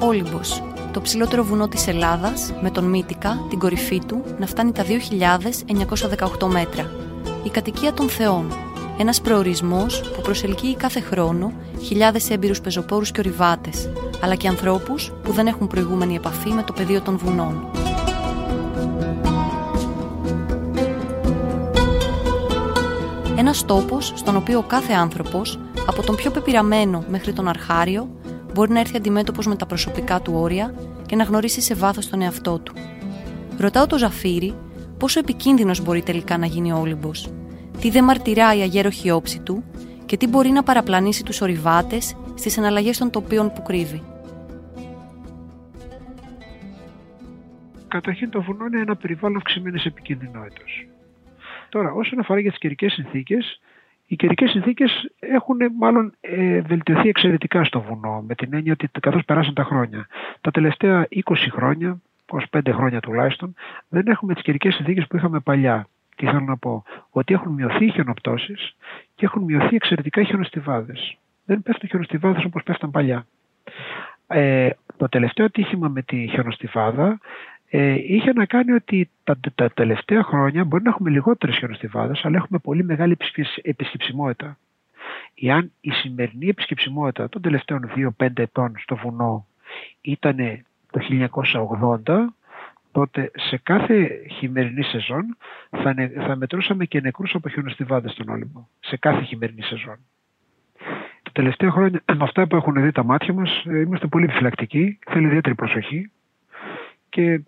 Όλυμπος, 0.00 0.62
το 0.96 1.02
ψηλότερο 1.02 1.44
βουνό 1.44 1.68
της 1.68 1.86
Ελλάδας, 1.86 2.52
με 2.62 2.70
τον 2.70 2.84
Μύτικα, 2.84 3.46
την 3.48 3.58
κορυφή 3.58 4.00
του, 4.06 4.22
να 4.38 4.46
φτάνει 4.46 4.72
τα 4.72 4.84
2.918 4.84 6.46
μέτρα. 6.46 6.90
Η 7.42 7.48
κατοικία 7.48 7.92
των 7.92 8.08
Θεών, 8.08 8.52
ένας 8.98 9.20
προορισμός 9.20 10.00
που 10.00 10.20
προσελκύει 10.20 10.76
κάθε 10.76 11.00
χρόνο 11.00 11.52
χιλιάδες 11.82 12.30
έμπειρους 12.30 12.60
πεζοπόρους 12.60 13.10
και 13.10 13.20
ορειβάτες, 13.20 13.90
αλλά 14.20 14.34
και 14.34 14.48
ανθρώπους 14.48 15.12
που 15.22 15.32
δεν 15.32 15.46
έχουν 15.46 15.66
προηγούμενη 15.66 16.14
επαφή 16.14 16.50
με 16.50 16.62
το 16.62 16.72
πεδίο 16.72 17.00
των 17.00 17.16
βουνών. 17.16 17.70
Ένας 23.36 23.64
τόπος 23.64 24.12
στον 24.16 24.36
οποίο 24.36 24.62
κάθε 24.62 24.92
άνθρωπος, 24.92 25.58
από 25.86 26.02
τον 26.02 26.14
πιο 26.14 26.30
πεπειραμένο 26.30 27.04
μέχρι 27.08 27.32
τον 27.32 27.48
αρχάριο, 27.48 28.08
μπορεί 28.56 28.72
να 28.72 28.80
έρθει 28.80 28.96
αντιμέτωπος 28.96 29.46
με 29.46 29.56
τα 29.56 29.66
προσωπικά 29.66 30.20
του 30.20 30.32
όρια 30.34 30.74
και 31.06 31.16
να 31.16 31.24
γνωρίσει 31.24 31.60
σε 31.60 31.74
βάθος 31.74 32.08
τον 32.08 32.20
εαυτό 32.22 32.58
του. 32.58 32.74
Ρωτάω 33.58 33.86
το 33.86 33.98
Ζαφύρι 33.98 34.54
πόσο 34.98 35.18
επικίνδυνος 35.18 35.82
μπορεί 35.82 36.02
τελικά 36.02 36.38
να 36.38 36.46
γίνει 36.46 36.72
ο 36.72 36.78
Όλυμπος, 36.78 37.32
τι 37.80 37.90
δεν 37.90 38.04
μαρτυράει 38.04 38.58
η 38.58 38.62
αγέροχη 38.62 39.10
όψη 39.10 39.40
του 39.40 39.64
και 40.06 40.16
τι 40.16 40.28
μπορεί 40.28 40.48
να 40.48 40.62
παραπλανήσει 40.62 41.24
τους 41.24 41.40
ορειβάτες 41.40 42.16
στις 42.34 42.56
εναλλαγές 42.56 42.98
των 42.98 43.10
τοπίων 43.10 43.52
που 43.52 43.62
κρύβει. 43.62 44.02
Καταρχήν 47.88 48.30
το 48.30 48.42
βουνό 48.42 48.66
είναι 48.66 48.80
ένα 48.80 48.96
περιβάλλον 48.96 49.36
αυξημένη 49.36 49.82
επικίνδυνοτητα. 49.84 50.62
Τώρα, 51.68 51.92
όσον 51.92 52.18
αφορά 52.18 52.40
για 52.40 52.50
τις 52.50 52.58
καιρικές 52.58 52.92
συνθήκες, 52.92 53.60
οι 54.06 54.16
καιρικές 54.16 54.50
συνθήκες 54.50 55.10
έχουν 55.18 55.56
μάλλον 55.78 56.14
ε, 56.20 56.60
βελτιωθεί 56.60 57.08
εξαιρετικά 57.08 57.64
στο 57.64 57.80
βουνό, 57.80 58.24
με 58.28 58.34
την 58.34 58.54
έννοια 58.54 58.72
ότι 58.72 58.88
καθώς 59.00 59.24
περάσαν 59.24 59.54
τα 59.54 59.64
χρόνια. 59.64 60.06
Τα 60.40 60.50
τελευταία 60.50 61.08
20 61.10 61.20
χρόνια, 61.50 62.00
25 62.50 62.60
χρόνια 62.72 63.00
τουλάχιστον, 63.00 63.54
δεν 63.88 64.06
έχουμε 64.06 64.34
τις 64.34 64.42
καιρικές 64.42 64.74
συνθήκες 64.74 65.06
που 65.06 65.16
είχαμε 65.16 65.40
παλιά. 65.40 65.88
Τι 66.16 66.26
θέλω 66.26 66.40
να 66.40 66.56
πω, 66.56 66.84
ότι 67.10 67.34
έχουν 67.34 67.52
μειωθεί 67.52 67.84
οι 67.84 67.90
χιονοπτώσεις 67.90 68.76
και 69.14 69.24
έχουν 69.24 69.42
μειωθεί 69.42 69.74
εξαιρετικά 69.74 70.20
οι 70.20 70.24
χιονοστιβάδες. 70.24 71.16
Δεν 71.44 71.62
πέφτουν 71.62 71.88
χιονοστιβάδες 71.88 72.44
όπως 72.44 72.62
πέφταν 72.62 72.90
παλιά. 72.90 73.26
Ε, 74.26 74.70
το 74.96 75.08
τελευταίο 75.08 75.50
τύχημα 75.50 75.88
με 75.88 76.02
τη 76.02 76.26
χιονοστιβάδα 76.26 77.18
ε, 77.70 77.94
είχε 78.14 78.32
να 78.32 78.44
κάνει 78.46 78.72
ότι 78.72 79.10
τα, 79.24 79.38
τα 79.54 79.70
τελευταία 79.70 80.22
χρόνια 80.22 80.64
μπορεί 80.64 80.82
να 80.82 80.90
έχουμε 80.90 81.10
λιγότερες 81.10 81.56
χιονοστιβάδες, 81.56 82.24
αλλά 82.24 82.36
έχουμε 82.36 82.58
πολύ 82.58 82.84
μεγάλη 82.84 83.16
επισκεψιμότητα. 83.62 84.58
Εάν 85.40 85.72
η 85.80 85.90
σημερινή 85.90 86.48
επισκεψιμότητα 86.48 87.28
των 87.28 87.42
τελευταίων 87.42 87.90
2-5 88.18 88.38
ετών 88.38 88.72
στο 88.78 88.96
βουνό 88.96 89.46
ήταν 90.00 90.36
το 90.90 91.00
1980, 92.06 92.16
τότε 92.92 93.30
σε 93.34 93.56
κάθε 93.56 94.26
χειμερινή 94.30 94.82
σεζόν 94.82 95.36
θα, 95.70 95.94
θα 96.26 96.36
μετρούσαμε 96.36 96.84
και 96.84 97.00
νεκρούς 97.00 97.34
από 97.34 97.48
χιονοστιβάδες 97.48 98.12
στον 98.12 98.28
Όλυμπο. 98.28 98.66
Σε 98.80 98.96
κάθε 98.96 99.22
χειμερινή 99.22 99.62
σεζόν. 99.62 99.96
Τα 101.22 101.30
τελευταία 101.32 101.70
χρόνια, 101.70 102.02
με 102.12 102.24
αυτά 102.28 102.46
που 102.46 102.56
έχουν 102.56 102.82
δει 102.82 102.92
τα 102.92 103.04
μάτια 103.04 103.34
μας, 103.34 103.64
ε, 103.64 103.80
είμαστε 103.80 104.06
πολύ 104.06 104.24
επιφυλακτικοί, 104.24 104.98
θέλει 105.10 105.26
ιδιαίτερη 105.26 105.54
προσοχή 105.54 106.10
και, 107.08 107.40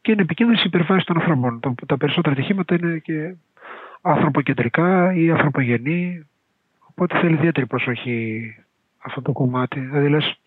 και 0.00 0.12
είναι 0.12 0.22
επικίνδυνη 0.22 0.58
η 0.58 0.64
υπερβάση 0.66 1.06
των 1.06 1.16
ανθρώπων. 1.16 1.60
Τα 1.86 1.96
περισσότερα 1.96 2.34
ατυχήματα 2.34 2.74
είναι 2.74 2.98
και 2.98 3.34
ανθρωποκεντρικά 4.00 5.14
ή 5.14 5.30
ανθρωπογενή, 5.30 6.26
οπότε 6.86 7.18
θέλει 7.18 7.34
ιδιαίτερη 7.34 7.66
προσοχή 7.66 8.54
αυτό 8.98 9.22
το 9.22 9.32
κομμάτι. 9.32 9.80
Δηλαδή 9.80 10.08
λες, 10.08 10.40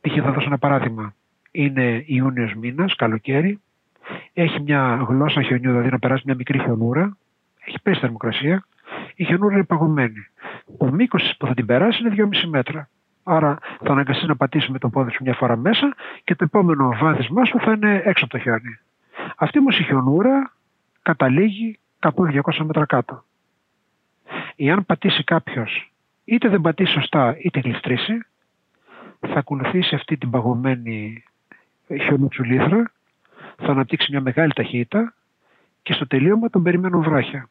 θα 0.00 0.32
δώσω 0.32 0.46
ένα 0.46 0.58
παράδειγμα 0.58 1.14
είναι 1.50 2.02
Ιούνιος 2.06 2.54
μήνας, 2.54 2.94
καλοκαίρι. 2.94 3.60
Έχει 4.32 4.60
μια 4.60 5.06
γλώσσα 5.08 5.42
χιονιού, 5.42 5.70
δηλαδή 5.70 5.88
να 5.90 5.98
περάσει 5.98 6.22
μια 6.26 6.34
μικρή 6.34 6.58
χιονούρα. 6.58 7.16
Έχει 7.64 7.82
πέσει 7.82 8.00
θερμοκρασία. 8.00 8.66
Η 9.14 9.24
χιονούρα 9.24 9.54
είναι 9.54 9.64
παγωμένη. 9.64 10.26
Το 10.78 10.92
μήκος 10.92 11.34
που 11.38 11.46
θα 11.46 11.54
την 11.54 11.66
περάσει 11.66 12.00
είναι 12.02 12.14
2,5 12.16 12.48
μέτρα. 12.48 12.88
Άρα 13.30 13.58
θα 13.84 13.92
αναγκαστεί 13.92 14.26
να 14.26 14.36
πατήσει 14.36 14.72
με 14.72 14.78
το 14.78 14.88
πόδι 14.88 15.10
σου 15.10 15.22
μια 15.22 15.34
φορά 15.34 15.56
μέσα 15.56 15.94
και 16.24 16.34
το 16.34 16.44
επόμενο 16.44 16.96
βάδισμά 17.00 17.44
σου 17.44 17.58
θα 17.58 17.72
είναι 17.72 18.02
έξω 18.04 18.24
από 18.24 18.32
το 18.32 18.38
χιόνι. 18.38 18.78
Αυτή 19.36 19.58
όμω 19.58 19.68
η 19.70 19.82
χιονούρα 19.82 20.52
καταλήγει 21.02 21.78
100-200 22.00 22.40
μέτρα 22.64 22.86
κάτω. 22.86 23.24
Εάν 24.56 24.86
πατήσει 24.86 25.24
κάποιος 25.24 25.92
είτε 26.24 26.48
δεν 26.48 26.60
πατήσει 26.60 26.92
σωστά 26.92 27.36
είτε 27.38 27.60
γλιστρήσει, 27.60 28.24
θα 29.20 29.38
ακολουθήσει 29.38 29.94
αυτή 29.94 30.16
την 30.16 30.30
παγωμένη 30.30 31.24
χιονότσουλήθρα, 32.02 32.90
θα 33.56 33.70
αναπτύξει 33.70 34.10
μια 34.10 34.20
μεγάλη 34.20 34.52
ταχύτητα 34.52 35.14
και 35.82 35.92
στο 35.92 36.06
τελείωμα 36.06 36.50
τον 36.50 36.62
περιμένουν 36.62 37.02
βράχια. 37.02 37.48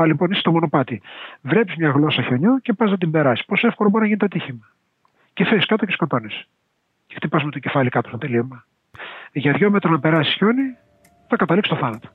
Α, 0.00 0.06
λοιπόν, 0.06 0.30
είσαι 0.30 0.40
στο 0.40 0.50
μονοπάτι. 0.50 1.02
Βλέπει 1.40 1.72
μια 1.78 1.90
γλώσσα 1.90 2.22
χιονιού 2.22 2.58
και 2.58 2.72
πας 2.72 2.90
να 2.90 2.98
την 2.98 3.10
περάσεις. 3.10 3.44
Πόσο 3.44 3.66
εύκολο 3.66 3.88
μπορεί 3.88 4.02
να 4.02 4.06
γίνει 4.08 4.18
το 4.18 4.24
ατύχημα. 4.24 4.70
Και 5.32 5.44
φέρει 5.44 5.66
κάτω 5.66 5.86
και 5.86 5.92
σκοτώνεις. 5.92 6.48
Και 7.06 7.14
χτυπάς 7.14 7.44
με 7.44 7.50
το 7.50 7.58
κεφάλι 7.58 7.88
κάτω 7.88 8.08
στο 8.08 8.18
τελείωμα. 8.18 8.64
Για 9.32 9.52
δυο 9.52 9.70
μέτρα 9.70 9.90
να 9.90 10.00
περάσεις 10.00 10.34
χιόνι, 10.34 10.76
θα 11.28 11.36
καταλήξεις 11.36 11.74
το 11.74 11.80
θάνατο. 11.80 12.08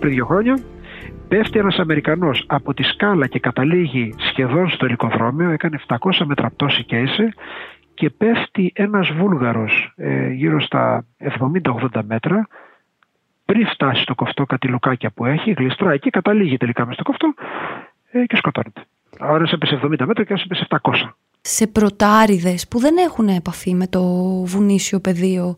Πριν 0.00 0.12
δύο 0.12 0.26
χρόνια, 0.26 0.58
πέφτει 1.28 1.58
ένας 1.58 1.78
Αμερικανός 1.78 2.44
από 2.46 2.74
τη 2.74 2.82
σκάλα 2.82 3.26
και 3.26 3.38
καταλήγει 3.38 4.14
σχεδόν 4.18 4.70
στο 4.70 4.84
ελικοδρόμιο, 4.84 5.50
έκανε 5.50 5.80
700 5.88 5.96
μέτρα 6.24 6.50
πτώση 6.50 6.84
και 6.84 6.96
είσαι 6.96 7.34
και 7.94 8.10
πέφτει 8.10 8.72
ένας 8.74 9.10
Βούλγαρος 9.12 9.92
ε, 9.96 10.30
γύρω 10.30 10.60
στα 10.60 11.04
70-80 11.92 12.00
μέτρα. 12.02 12.48
Πριν 13.44 13.66
φτάσει 13.66 14.02
στο 14.02 14.14
κοφτό 14.14 14.44
κατηλοκάκια 14.44 15.10
που 15.10 15.26
έχει, 15.26 15.52
γλιστράει 15.52 15.98
και 15.98 16.10
καταλήγει 16.10 16.56
τελικά 16.56 16.86
μες 16.86 16.94
στο 16.94 17.02
κοφτό 17.02 17.34
ε, 18.10 18.24
και 18.24 18.36
σκοτώνεται. 18.36 18.82
Άρα 19.18 19.44
έπεσε 19.52 19.80
70 19.82 19.88
μέτρα 20.06 20.24
και 20.24 20.32
έπεσε 20.44 20.66
700 20.68 20.92
σε 21.40 21.66
πρωτάριδες 21.66 22.68
που 22.68 22.78
δεν 22.78 22.96
έχουν 22.96 23.28
επαφή 23.28 23.74
με 23.74 23.86
το 23.86 24.02
βουνίσιο 24.44 25.00
πεδίο 25.00 25.56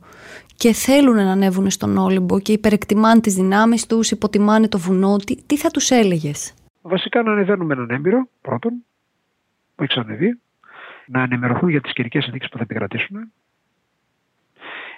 και 0.56 0.72
θέλουν 0.72 1.14
να 1.14 1.32
ανέβουν 1.32 1.70
στον 1.70 1.96
Όλυμπο 1.96 2.40
και 2.40 2.52
υπερεκτιμάνε 2.52 3.20
τις 3.20 3.34
δυνάμεις 3.34 3.86
τους, 3.86 4.10
υποτιμάνε 4.10 4.68
το 4.68 4.78
βουνό, 4.78 5.16
τι, 5.16 5.42
τι 5.42 5.56
θα 5.56 5.70
τους 5.70 5.90
έλεγες; 5.90 6.54
Βασικά 6.82 7.22
να 7.22 7.32
ανεβαίνουν 7.32 7.66
με 7.66 7.74
έναν 7.74 7.90
έμπειρο, 7.90 8.28
πρώτον, 8.40 8.72
που 9.74 9.82
έχεις 9.82 9.96
ανεβεί, 9.96 10.38
να 11.06 11.22
ενημερωθούν 11.22 11.68
για 11.68 11.80
τις 11.80 11.92
καιρικές 11.92 12.22
συνθήκες 12.22 12.48
που 12.48 12.56
θα 12.56 12.62
επικρατήσουν, 12.62 13.32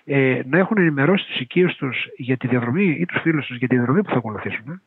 ε, 0.04 0.40
να 0.46 0.58
έχουν 0.58 0.78
ενημερώσει 0.78 1.26
τους 1.26 1.40
οικείους 1.40 1.76
τους 1.76 2.06
για 2.16 2.36
τη 2.36 2.46
διαδρομή 2.46 2.84
ή 2.84 3.06
τους 3.06 3.20
φίλους 3.20 3.46
τους 3.46 3.56
για 3.56 3.68
τη 3.68 3.76
διαδρομή 3.76 4.02
που 4.02 4.10
θα 4.10 4.16
ακολουθήσουν. 4.16 4.82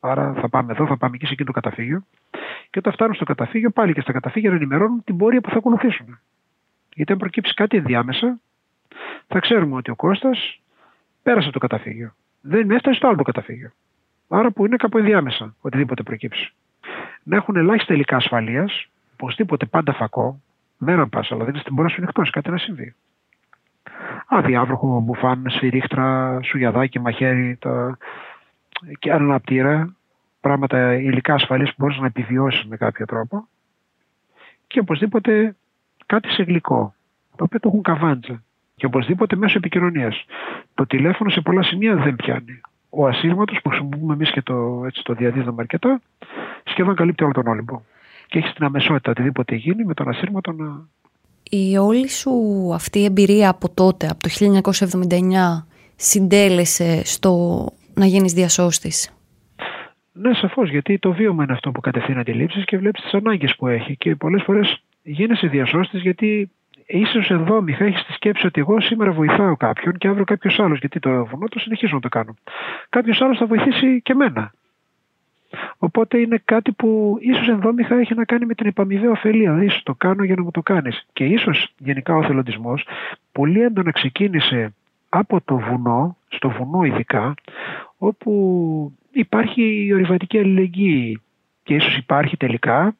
Άρα 0.00 0.34
θα 0.34 0.48
πάμε 0.48 0.72
εδώ, 0.72 0.86
θα 0.86 0.96
πάμε 0.96 1.14
εκεί 1.14 1.26
σε 1.26 1.32
εκείνο 1.32 1.52
το 1.52 1.60
καταφύγιο 1.60 2.04
και 2.70 2.78
όταν 2.78 2.92
φτάνουν 2.92 3.14
στο 3.14 3.24
καταφύγιο, 3.24 3.70
πάλι 3.70 3.92
και 3.92 4.00
στα 4.00 4.12
καταφύγια 4.12 4.50
να 4.50 4.56
ενημερώνουν 4.56 5.04
την 5.04 5.16
πορεία 5.16 5.40
που 5.40 5.50
θα 5.50 5.56
ακολουθήσουν. 5.56 6.18
Γιατί 6.94 7.12
αν 7.12 7.18
προκύψει 7.18 7.54
κάτι 7.54 7.76
ενδιάμεσα, 7.76 8.40
θα 9.26 9.38
ξέρουμε 9.38 9.76
ότι 9.76 9.90
ο 9.90 9.94
Κώστας 9.96 10.60
πέρασε 11.22 11.50
το 11.50 11.58
καταφύγιο. 11.58 12.14
Δεν 12.40 12.70
έφτασε 12.70 12.96
στο 12.96 13.06
άλλο 13.06 13.16
το 13.16 13.22
καταφύγιο. 13.22 13.70
Άρα 14.28 14.50
που 14.50 14.66
είναι 14.66 14.76
κάπου 14.76 14.98
ενδιάμεσα, 14.98 15.54
οτιδήποτε 15.60 16.02
προκύψει. 16.02 16.52
Να 17.22 17.36
έχουν 17.36 17.56
ελάχιστα 17.56 17.94
υλικά 17.94 18.16
ασφαλείας, 18.16 18.88
οπωσδήποτε 19.12 19.66
πάντα 19.66 19.92
φακό, 19.92 20.40
μέρα 20.78 21.06
πάσα, 21.06 21.34
αλλά 21.34 21.44
δεν 21.44 21.62
μπορεί 21.70 21.82
να 21.82 21.88
σου 21.88 22.02
εκτό, 22.02 22.22
κάτι 22.30 22.50
να 22.50 22.58
συμβεί. 22.58 22.94
Αδιάβροχο, 24.26 25.00
μπουφάν, 25.00 25.44
σφυρίχτρα, 25.48 26.38
σουγιαδάκι, 26.42 26.98
μαχαίρι, 26.98 27.56
τα... 27.56 27.98
και 28.98 29.12
αναπτήρα, 29.12 29.96
πράγματα 30.40 30.94
υλικά 30.94 31.34
ασφαλής 31.34 31.68
που 31.68 31.74
μπορείς 31.78 31.98
να 31.98 32.06
επιβιώσεις 32.06 32.64
με 32.64 32.76
κάποιο 32.76 33.06
τρόπο 33.06 33.48
και 34.66 34.80
οπωσδήποτε 34.80 35.56
κάτι 36.06 36.28
σε 36.28 36.42
γλυκό, 36.42 36.94
το 37.36 37.44
οποίο 37.44 37.60
το 37.60 37.68
έχουν 37.68 37.82
καβάντζα 37.82 38.42
και 38.76 38.86
οπωσδήποτε 38.86 39.36
μέσω 39.36 39.54
επικοινωνίας. 39.58 40.24
Το 40.74 40.86
τηλέφωνο 40.86 41.30
σε 41.30 41.40
πολλά 41.40 41.62
σημεία 41.62 41.94
δεν 41.94 42.16
πιάνει. 42.16 42.60
Ο 42.90 43.06
ασύρματος 43.06 43.58
που 43.62 43.68
χρησιμοποιούμε 43.68 44.14
εμείς 44.14 44.30
και 44.30 44.42
το, 44.42 44.82
έτσι, 44.86 45.02
το 45.02 45.14
διαδίδουμε 45.14 45.56
αρκετά, 45.58 46.00
σχεδόν 46.64 46.94
καλύπτει 46.94 47.24
όλο 47.24 47.32
τον 47.32 47.46
Όλυμπο. 47.46 47.80
Και 48.26 48.38
έχει 48.38 48.52
την 48.52 48.64
αμεσότητα 48.64 49.10
οτιδήποτε 49.10 49.54
γίνει 49.54 49.84
με 49.84 49.94
τον 49.94 50.08
ασύρματο 50.08 50.52
να. 50.52 50.88
Η 51.50 51.76
όλη 51.76 52.08
σου 52.08 52.30
αυτή 52.74 52.98
η 52.98 53.04
εμπειρία 53.04 53.48
από 53.48 53.68
τότε, 53.74 54.06
από 54.06 54.22
το 54.22 54.28
1979, 54.28 55.66
συντέλεσε 55.96 57.04
στο 57.04 57.64
να 57.94 58.06
γίνεις 58.06 58.32
διασώστης; 58.32 59.12
Ναι, 60.12 60.34
σαφώς, 60.34 60.70
γιατί 60.70 60.98
το 60.98 61.12
βίωμα 61.12 61.44
είναι 61.44 61.52
αυτό 61.52 61.70
που 61.70 61.80
κατευθύνει 61.80 62.18
αντιλήψεις 62.18 62.64
και 62.64 62.78
βλέπεις 62.78 63.02
τις 63.02 63.14
ανάγκες 63.14 63.56
που 63.56 63.66
έχει. 63.66 63.96
Και 63.96 64.16
πολλές 64.16 64.42
φορές 64.42 64.82
γίνεσαι 65.02 65.46
διασώστης 65.46 66.02
γιατί 66.02 66.50
ίσως 66.86 67.30
ενδόμηχα 67.30 67.84
έχεις 67.84 68.04
τη 68.04 68.12
σκέψη 68.12 68.46
ότι 68.46 68.60
εγώ 68.60 68.80
σήμερα 68.80 69.12
βοηθάω 69.12 69.56
κάποιον 69.56 69.98
και 69.98 70.08
αύριο 70.08 70.24
κάποιος 70.24 70.58
άλλος. 70.60 70.78
Γιατί 70.78 70.98
το 70.98 71.24
βουνό 71.24 71.48
το 71.48 71.58
συνεχίζω 71.58 71.94
να 71.94 72.00
το 72.00 72.08
κάνω. 72.08 72.34
Κάποιος 72.88 73.20
άλλος 73.20 73.38
θα 73.38 73.46
βοηθήσει 73.46 74.00
και 74.02 74.14
μένα. 74.14 74.52
Οπότε 75.78 76.18
είναι 76.18 76.42
κάτι 76.44 76.72
που 76.72 77.18
ίσως 77.20 77.48
ενδόμηχα 77.48 77.94
έχει 77.94 78.14
να 78.14 78.24
κάνει 78.24 78.46
με 78.46 78.54
την 78.54 78.66
επαμοιβαία 78.66 79.10
ωφελία. 79.10 79.52
Δηλαδή, 79.52 79.82
το 79.82 79.94
κάνω 79.94 80.24
για 80.24 80.34
να 80.34 80.42
μου 80.42 80.50
το 80.50 80.62
κάνεις. 80.62 81.06
Και 81.12 81.24
ίσως 81.24 81.72
γενικά 81.78 82.16
ο 82.16 82.22
θελοντισμό 82.22 82.74
πολύ 83.32 83.60
έντονα 83.62 83.90
ξεκίνησε 83.90 84.74
από 85.08 85.40
το 85.44 85.56
βουνό, 85.56 86.16
στο 86.28 86.48
βουνό 86.48 86.84
ειδικά, 86.84 87.34
όπου 87.98 88.92
υπάρχει 89.10 89.84
η 89.86 89.92
ορειβατική 89.92 90.38
αλληλεγγύη 90.38 91.20
και 91.62 91.74
ίσως 91.74 91.96
υπάρχει 91.96 92.36
τελικά 92.36 92.96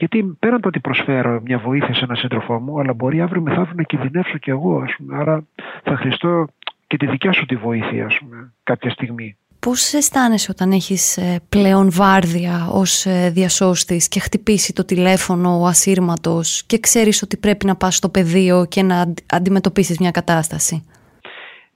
γιατί 0.00 0.36
πέραν 0.38 0.60
το 0.60 0.68
ότι 0.68 0.80
προσφέρω 0.80 1.40
μια 1.44 1.58
βοήθεια 1.58 1.94
σε 1.94 2.04
έναν 2.04 2.16
σύντροφό 2.16 2.60
μου 2.60 2.80
αλλά 2.80 2.92
μπορεί 2.92 3.20
αύριο 3.20 3.40
μεθαύριο 3.40 3.74
να 3.76 3.82
κινδυνεύσω 3.82 4.38
κι 4.38 4.50
εγώ 4.50 4.80
ας 4.80 4.94
πούμε. 4.96 5.16
άρα 5.16 5.44
θα 5.82 5.96
χρηστώ 5.96 6.46
και 6.86 6.96
τη 6.96 7.06
δικιά 7.06 7.32
σου 7.32 7.46
τη 7.46 7.56
βοήθεια 7.56 8.04
ας 8.06 8.18
πούμε, 8.18 8.52
κάποια 8.62 8.90
στιγμή. 8.90 9.36
Πώς 9.58 9.92
αισθάνεσαι 9.92 10.50
όταν 10.50 10.72
έχεις 10.72 11.16
ε, 11.16 11.40
πλέον 11.48 11.90
βάρδια 11.90 12.68
ως 12.70 13.06
ε, 13.06 13.30
διασώστης 13.30 14.08
και 14.08 14.20
χτυπήσει 14.20 14.72
το 14.72 14.84
τηλέφωνο 14.84 15.60
ο 15.60 15.66
ασύρματος 15.66 16.64
και 16.66 16.78
ξέρεις 16.78 17.22
ότι 17.22 17.36
πρέπει 17.36 17.66
να 17.66 17.76
πας 17.76 17.96
στο 17.96 18.08
πεδίο 18.08 18.66
και 18.66 18.82
να 18.82 19.12
αντιμετωπίσεις 19.32 19.98
μια 19.98 20.10
κατάσταση; 20.10 20.84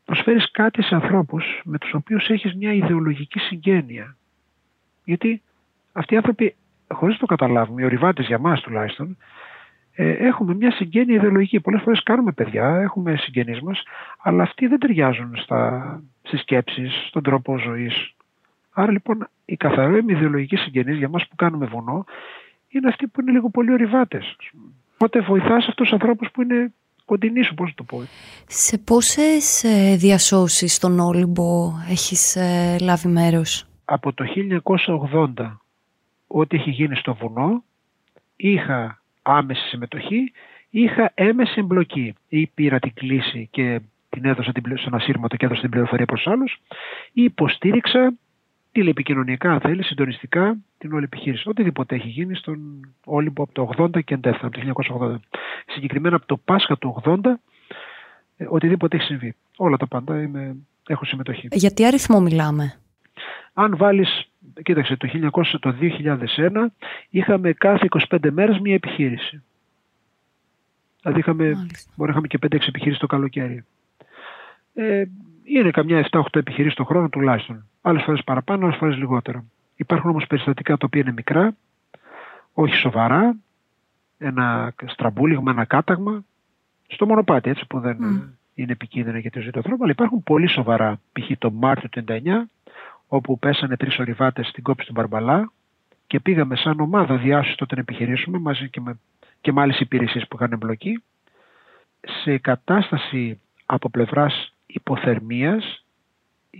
Προσφέρεις 0.04 0.50
κάτι 0.50 0.82
σε 0.82 0.94
ανθρώπους 0.94 1.60
με 1.64 1.78
τους 1.78 1.94
οποίους 1.94 2.28
έχεις 2.28 2.54
μια 2.54 2.72
ιδεολογική 2.72 3.38
συγγένεια. 3.38 4.16
Γιατί 5.04 5.42
αυτοί 5.92 6.14
οι 6.14 6.16
άνθρωποι, 6.16 6.54
χωρίς 6.94 7.16
το 7.16 7.26
καταλάβουμε, 7.26 7.82
οι 7.82 7.84
ορειβάτες 7.84 8.26
για 8.26 8.38
μας 8.38 8.60
τουλάχιστον, 8.60 9.16
ε, 9.94 10.10
έχουμε 10.10 10.54
μια 10.54 10.70
συγγένεια 10.70 11.14
ιδεολογική. 11.14 11.60
Πολλές 11.60 11.82
φορές 11.82 12.02
κάνουμε 12.02 12.32
παιδιά, 12.32 12.76
έχουμε 12.76 13.16
συγγενείς 13.16 13.60
μας, 13.60 13.82
αλλά 14.22 14.42
αυτοί 14.42 14.66
δεν 14.66 14.78
ταιριάζουν 14.78 15.36
στα, 15.36 16.02
στις 16.22 16.40
σκέψεις, 16.40 17.06
στον 17.08 17.22
τρόπο 17.22 17.58
ζωής. 17.58 18.14
Άρα 18.72 18.92
λοιπόν 18.92 19.28
η 19.44 19.56
καθαρή 19.56 20.04
ιδεολογική 20.06 20.56
συγγενής 20.56 20.96
για 20.96 21.08
μας 21.08 21.28
που 21.28 21.36
κάνουμε 21.36 21.66
βουνό 21.66 22.04
είναι 22.68 22.88
αυτοί 22.88 23.06
που 23.06 23.20
είναι 23.20 23.30
λίγο 23.30 23.50
πολύ 23.50 23.72
ορειβάτες. 23.72 24.36
Οπότε 24.94 25.20
βοηθάς 25.20 25.68
αυτούς 25.68 25.74
τους 25.74 25.92
ανθρώπους 25.92 26.30
που 26.30 26.42
είναι 26.42 26.72
κοντινή 27.04 27.42
σου, 27.42 27.54
πώς 27.54 27.72
το 27.74 27.82
πω. 27.82 28.02
Σε 28.46 28.78
πόσες 28.78 29.64
ε, 29.64 29.96
διασώσεις 29.96 30.74
στον 30.74 30.98
Όλυμπο 30.98 31.72
έχεις 31.90 32.36
ε, 32.36 32.76
λάβει 32.80 33.08
μέρος; 33.08 33.66
Από 33.84 34.12
το 34.12 34.24
1980, 35.36 35.63
ό,τι 36.38 36.56
έχει 36.56 36.70
γίνει 36.70 36.96
στο 36.96 37.14
βουνό, 37.14 37.64
είχα 38.36 39.02
άμεση 39.22 39.68
συμμετοχή, 39.68 40.32
είχα 40.70 41.12
έμεση 41.14 41.54
εμπλοκή. 41.56 42.14
Ή 42.28 42.46
πήρα 42.46 42.78
την 42.78 42.94
κλίση 42.94 43.48
και 43.50 43.80
την 44.08 44.24
έδωσα 44.24 44.52
την, 44.52 44.78
στον 44.78 44.94
ασύρματο 44.94 45.36
και 45.36 45.44
έδωσα 45.44 45.60
την 45.60 45.70
πληροφορία 45.70 46.06
προς 46.06 46.26
άλλους, 46.26 46.60
ή 47.12 47.22
υποστήριξα 47.22 48.14
τηλεπικοινωνιακά, 48.72 49.52
αν 49.52 49.60
θέλεις, 49.60 49.86
συντονιστικά 49.86 50.56
την 50.78 50.92
όλη 50.92 51.04
επιχείρηση. 51.04 51.48
Οτιδήποτε 51.48 51.94
έχει 51.94 52.08
γίνει 52.08 52.34
στον 52.34 52.80
Όλυμπο 53.04 53.42
από 53.42 53.52
το 53.52 53.84
80 53.84 54.04
και 54.04 54.14
εντεύθυνα, 54.14 54.46
από 54.46 54.82
το 54.82 54.84
1980. 55.00 55.16
Συγκεκριμένα 55.66 56.16
από 56.16 56.26
το 56.26 56.36
Πάσχα 56.36 56.78
του 56.78 57.02
80, 57.04 57.18
ε, 58.36 58.46
οτιδήποτε 58.48 58.96
έχει 58.96 59.04
συμβεί. 59.04 59.34
Όλα 59.56 59.76
τα 59.76 59.86
πάντα 59.86 60.22
είμαι, 60.22 60.56
έχω 60.86 61.04
συμμετοχή. 61.04 61.48
Για 61.50 61.70
τι 61.70 61.86
αριθμό 61.86 62.20
μιλάμε; 62.20 62.74
Αν 63.52 63.76
βάλεις, 63.76 64.28
κοίταξε, 64.62 64.96
το, 64.96 65.08
1900, 65.32 65.44
το 65.60 65.74
2001 65.80 66.66
είχαμε 67.10 67.52
κάθε 67.52 67.86
25 68.08 68.30
μέρες 68.30 68.58
μία 68.58 68.74
επιχείρηση. 68.74 69.42
Δηλαδή 71.02 71.20
είχαμε, 71.20 71.44
μπορεί 71.96 72.12
να 72.12 72.18
είχαμε 72.18 72.26
και 72.26 72.38
5-6 72.42 72.68
επιχειρήσεις 72.68 73.00
το 73.00 73.06
καλοκαίρι. 73.06 73.64
Ε, 74.74 75.04
είναι 75.44 75.70
καμιά 75.70 76.08
7-8 76.10 76.22
επιχειρήσεις 76.32 76.76
το 76.76 76.84
χρόνο 76.84 77.08
τουλάχιστον. 77.08 77.68
Άλλες 77.82 78.02
φορές 78.02 78.24
παραπάνω, 78.24 78.64
άλλες 78.64 78.78
φορές 78.78 78.96
λιγότερο. 78.96 79.44
Υπάρχουν 79.76 80.10
όμως 80.10 80.26
περιστατικά 80.26 80.76
τα 80.76 80.86
οποία 80.86 81.00
είναι 81.00 81.12
μικρά, 81.12 81.56
όχι 82.52 82.74
σοβαρά, 82.74 83.36
ένα 84.18 84.74
στραμπούλιγμα, 84.86 85.50
ένα 85.50 85.64
κάταγμα, 85.64 86.24
στο 86.86 87.06
μονοπάτι 87.06 87.50
έτσι 87.50 87.66
που 87.66 87.80
δεν 87.80 87.96
είναι 88.54 88.72
επικίνδυνο 88.72 89.18
για 89.18 89.30
το 89.30 89.60
δρόμο, 89.60 89.82
αλλά 89.82 89.92
υπάρχουν 89.92 90.22
πολύ 90.22 90.48
σοβαρά, 90.48 91.00
π.χ. 91.12 91.30
το 91.38 91.50
Μάρτιο 91.50 91.88
του 91.88 92.04
1999, 92.06 92.20
όπου 93.08 93.38
πέσανε 93.38 93.76
τρεις 93.76 93.98
ορειβάτες 93.98 94.46
στην 94.46 94.62
κόψη 94.62 94.86
του 94.86 94.92
Μπαρμπαλά 94.92 95.52
και 96.06 96.20
πήγαμε 96.20 96.56
σαν 96.56 96.80
ομάδα 96.80 97.16
διάσωση 97.16 97.56
τότε 97.56 97.74
να 97.74 97.80
επιχειρήσουμε 97.80 98.38
μαζί 98.38 98.68
και 98.68 98.80
με, 98.80 98.98
και 99.40 99.52
με 99.52 99.60
άλλες 99.60 99.80
υπηρεσίες 99.80 100.26
που 100.28 100.36
είχαν 100.36 100.52
εμπλοκή 100.52 101.02
σε 102.22 102.38
κατάσταση 102.38 103.40
από 103.66 103.90
πλευράς 103.90 104.52
υποθερμίας, 104.66 105.84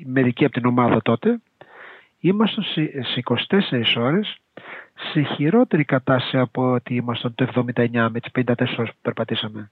μερικοί 0.04 0.44
από 0.44 0.54
την 0.54 0.66
ομάδα 0.66 1.02
τότε, 1.02 1.40
ήμασταν 2.20 2.64
σε 2.64 3.22
24 3.48 3.96
ώρες 3.96 4.38
σε 5.12 5.22
χειρότερη 5.22 5.84
κατάσταση 5.84 6.38
από 6.38 6.72
ότι 6.72 6.94
ήμασταν 6.94 7.34
το 7.34 7.44
79 7.44 8.08
με 8.10 8.20
τις 8.20 8.30
54 8.34 8.78
ώρες 8.78 8.90
που 8.90 8.98
περπατήσαμε. 9.02 9.70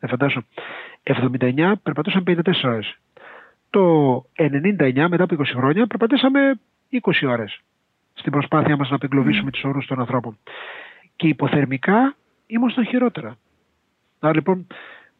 Ε, 0.00 0.06
φαντάσου, 0.06 0.42
79 1.02 1.72
περπατούσαμε 1.82 2.24
54 2.24 2.64
ώρες. 2.64 2.98
Το 3.74 4.24
99 4.36 5.06
μετά 5.08 5.22
από 5.22 5.36
20 5.38 5.44
χρόνια 5.54 5.86
περπατήσαμε 5.86 6.60
20 7.02 7.12
ώρες 7.26 7.60
στην 8.14 8.32
προσπάθεια 8.32 8.76
μας 8.76 8.88
να 8.88 8.96
απεγκλωβίσουμε 8.96 9.48
mm. 9.48 9.52
τους 9.52 9.64
όρους 9.64 9.86
των 9.86 10.00
ανθρώπων. 10.00 10.38
Και 11.16 11.28
υποθερμικά 11.28 12.16
ήμασταν 12.46 12.86
χειρότερα. 12.86 13.36
Άρα 14.18 14.34
λοιπόν 14.34 14.66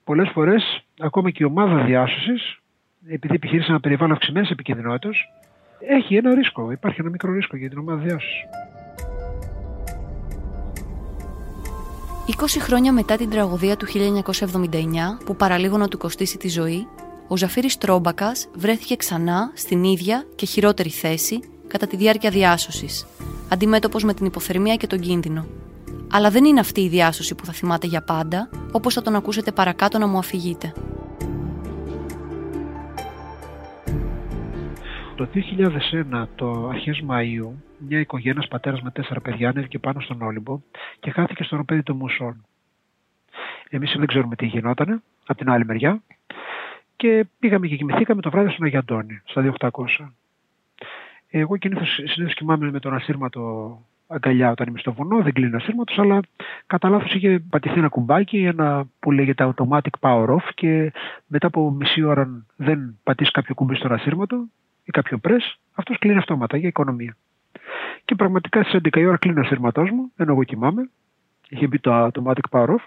πολλές 0.05 0.31
φορές 0.33 0.85
ακόμα 0.99 1.31
και 1.31 1.43
η 1.43 1.47
ομάδα 1.47 1.85
διάσωσης 1.85 2.59
επειδή 3.09 3.35
επιχείρησε 3.35 3.71
ένα 3.71 3.81
περιβάλλον 3.81 4.15
αυξημένης 4.15 4.51
επικίνδυνοτητας 4.51 5.17
έχει 5.81 6.17
ένα 6.17 6.35
ρίσκο, 6.35 6.71
υπάρχει 6.71 7.01
ένα 7.01 7.11
μικρό 7.11 7.33
ρίσκο 7.33 7.57
για 7.57 7.69
την 7.69 7.79
ομάδα 7.79 8.03
διάσωσης. 8.03 8.45
20 12.27 12.61
χρόνια 12.61 12.93
μετά 12.93 13.17
την 13.17 13.31
τραγωδία 13.31 13.77
του 13.77 13.87
1979 13.87 15.25
που 15.25 15.37
παραλίγο 15.37 15.77
να 15.77 15.89
του 15.89 15.99
κοστίσει 15.99 16.39
τη 16.39 16.49
ζωή, 16.49 16.87
ο 17.29 17.37
Ζαφύρης 17.37 17.79
Τρόμπακας 17.79 18.49
βρέθηκε 18.55 18.97
ξανά 18.97 19.51
στην 19.55 19.85
ίδια 19.85 20.25
και 20.35 20.47
χειρότερη 20.47 20.89
θέση 20.89 21.41
κατά 21.69 21.87
τη 21.87 21.97
διάρκεια 21.97 22.31
διάσωσης, 22.31 23.07
αντιμέτωπος 23.53 24.05
με 24.05 24.15
την 24.15 24.27
υποθερμία 24.27 24.75
και 24.75 24.87
τον 24.87 25.01
κίνδυνο. 25.01 25.47
Αλλά 26.11 26.31
δεν 26.31 26.45
είναι 26.45 26.61
αυτή 26.61 26.81
η 26.81 26.89
διάσωση 26.89 27.35
που 27.35 27.45
θα 27.45 27.53
θυμάται 27.53 27.87
για 27.87 28.03
πάντα, 28.03 28.49
όπως 28.73 28.95
θα 28.95 29.03
τον 29.03 29.15
ακούσετε 29.15 29.53
παρακάτω 29.53 29.99
να 29.99 30.07
μου 30.07 30.19
αφηγείτε. 30.19 30.73
Το 35.15 35.29
2001, 35.35 36.27
το 36.35 36.69
αρχές 36.69 37.03
Μαΐου, 37.09 37.51
μια 37.79 38.01
οικογένεια 38.01 38.47
πατέρας 38.51 38.83
με 38.83 38.91
τέσσερα 38.91 39.21
παιδιά 39.21 39.49
ανέβηκε 39.49 39.79
πάνω 39.79 40.01
στον 40.01 40.23
Όλυμπο 40.23 40.61
και 41.01 41.11
χάθηκε 41.11 41.43
στο 41.43 41.57
ροπέδι 41.57 41.83
των 41.83 41.97
Μουσών. 41.97 42.45
Εμείς 43.69 43.95
δεν 43.99 44.07
ξέρουμε 44.07 44.37
τι 44.37 44.47
γινότανε, 44.47 45.03
από 45.27 45.39
την 45.39 45.51
άλλη 45.51 45.65
μεριά, 45.65 46.03
και 47.05 47.27
πήγαμε 47.39 47.67
και 47.67 47.77
κοιμηθήκαμε 47.77 48.21
το 48.21 48.31
βράδυ 48.31 48.51
στον 48.51 48.65
Αγιαντώνη, 48.65 49.21
στα 49.25 49.55
2800. 49.59 49.71
Εγώ 51.31 51.57
συνήθως 51.61 52.35
κοιμάμαι 52.35 52.71
με 52.71 52.81
τον 52.81 52.95
ασύρματο 52.95 53.79
αγκαλιά 54.07 54.51
όταν 54.51 54.69
είμαι 54.69 54.79
στο 54.79 54.93
βουνό, 54.93 55.23
δεν 55.23 55.33
κλείνει 55.33 55.57
ασύρματος, 55.57 55.99
αλλά 55.99 56.21
κατά 56.67 56.89
λάθος 56.89 57.15
είχε 57.15 57.45
πατηθεί 57.51 57.79
ένα 57.79 57.89
κουμπάκι 57.89 58.39
ένα 58.45 58.85
που 58.99 59.11
λέγεται 59.13 59.53
automatic 59.55 59.91
power 60.01 60.29
off 60.29 60.49
και 60.55 60.93
μετά 61.27 61.47
από 61.47 61.71
μισή 61.71 62.03
ώρα 62.03 62.45
δεν 62.57 62.99
πατήσει 63.03 63.31
κάποιο 63.31 63.55
κουμπί 63.55 63.75
στον 63.75 63.93
ασύρματο 63.93 64.45
ή 64.85 64.91
κάποιο 64.91 65.21
press, 65.23 65.57
αυτός 65.75 65.99
κλείνει 65.99 66.19
αυτόματα 66.19 66.57
για 66.57 66.69
οικονομία. 66.69 67.17
Και 68.05 68.15
πραγματικά 68.15 68.63
στις 68.63 68.81
11 68.85 68.97
η 68.97 69.07
ώρα 69.07 69.17
κλείνει 69.17 69.39
ο 69.39 69.43
ασύρματός 69.43 69.91
μου, 69.91 70.13
ενώ 70.17 70.33
εγώ 70.33 70.45
κοιμάμαι. 70.45 70.91
Είχε 71.49 71.67
μπει 71.67 71.79
το 71.79 72.05
automatic 72.07 72.45
power 72.51 72.69
off 72.69 72.85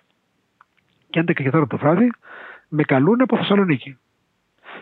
και 1.09 1.19
11 1.19 1.33
και 1.33 1.49
τώρα 1.49 1.67
το 1.67 1.77
βράδυ 1.77 2.11
με 2.67 2.83
καλούν 2.83 3.21
από 3.21 3.37
Θεσσαλονίκη. 3.37 3.97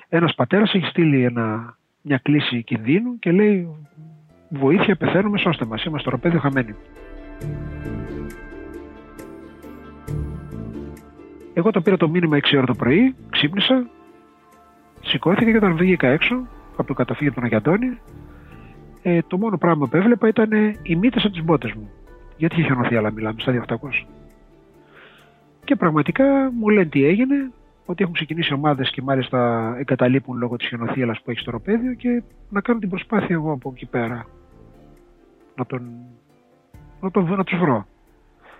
Ένας 0.09 0.35
πατέρας 0.35 0.74
έχει 0.74 0.85
στείλει 0.85 1.24
ένα 1.24 1.77
μια 2.01 2.17
κλίση 2.17 2.63
κινδύνου 2.63 3.19
και 3.19 3.31
λέει 3.31 3.67
βοήθεια 4.50 4.95
πεθαίνουμε 4.95 5.38
σώστε 5.38 5.65
μας, 5.65 5.83
είμαστε 5.83 6.00
στο 6.00 6.09
ροπέδιο 6.09 6.39
χαμένοι. 6.39 6.75
Εγώ 11.53 11.71
το 11.71 11.81
πήρα 11.81 11.97
το 11.97 12.09
μήνυμα 12.09 12.38
6 12.38 12.55
ώρα 12.57 12.65
το 12.65 12.74
πρωί, 12.74 13.15
ξύπνησα, 13.29 13.88
σηκώθηκα 15.01 15.51
και 15.51 15.57
όταν 15.57 15.75
βγήκα 15.75 16.07
έξω 16.07 16.47
από 16.77 16.88
το 16.88 16.93
καταφύγιο 16.93 17.33
του 17.33 17.41
Αγιαντώνη, 17.44 18.00
ε, 19.01 19.20
το 19.27 19.37
μόνο 19.37 19.57
πράγμα 19.57 19.87
που 19.87 19.98
έβλεπα 19.98 20.27
ήταν 20.27 20.51
οι 20.81 20.96
μύτες 20.96 21.24
από 21.24 21.33
τις 21.33 21.44
μπότες 21.44 21.72
μου. 21.74 21.89
Γιατί 22.37 22.55
είχε 22.55 22.65
χιονωθεί 22.65 22.96
αλλά 22.96 23.11
μιλάμε, 23.11 23.41
στα 23.41 23.51
200. 23.51 24.07
Και 25.63 25.75
πραγματικά 25.75 26.51
μου 26.51 26.70
λένε 26.70 26.89
τι 26.89 27.05
έγινε, 27.05 27.51
ότι 27.85 28.03
έχουν 28.03 28.15
ξεκινήσει 28.15 28.53
ομάδες 28.53 28.89
και 28.89 29.01
μάλιστα 29.01 29.74
εγκαταλείπουν 29.77 30.37
λόγω 30.37 30.55
της 30.55 30.67
χιονοθύελας 30.67 31.21
που 31.21 31.31
έχει 31.31 31.39
στο 31.39 31.51
ροπέδιο 31.51 31.93
και 31.93 32.24
να 32.50 32.61
κάνω 32.61 32.79
την 32.79 32.89
προσπάθεια 32.89 33.35
εγώ 33.35 33.51
από 33.51 33.71
εκεί 33.74 33.85
πέρα 33.85 34.25
να, 35.55 35.65
τον, 35.65 35.91
να, 37.00 37.11
τον, 37.11 37.35
να 37.35 37.43
τους 37.43 37.59
βρω. 37.59 37.87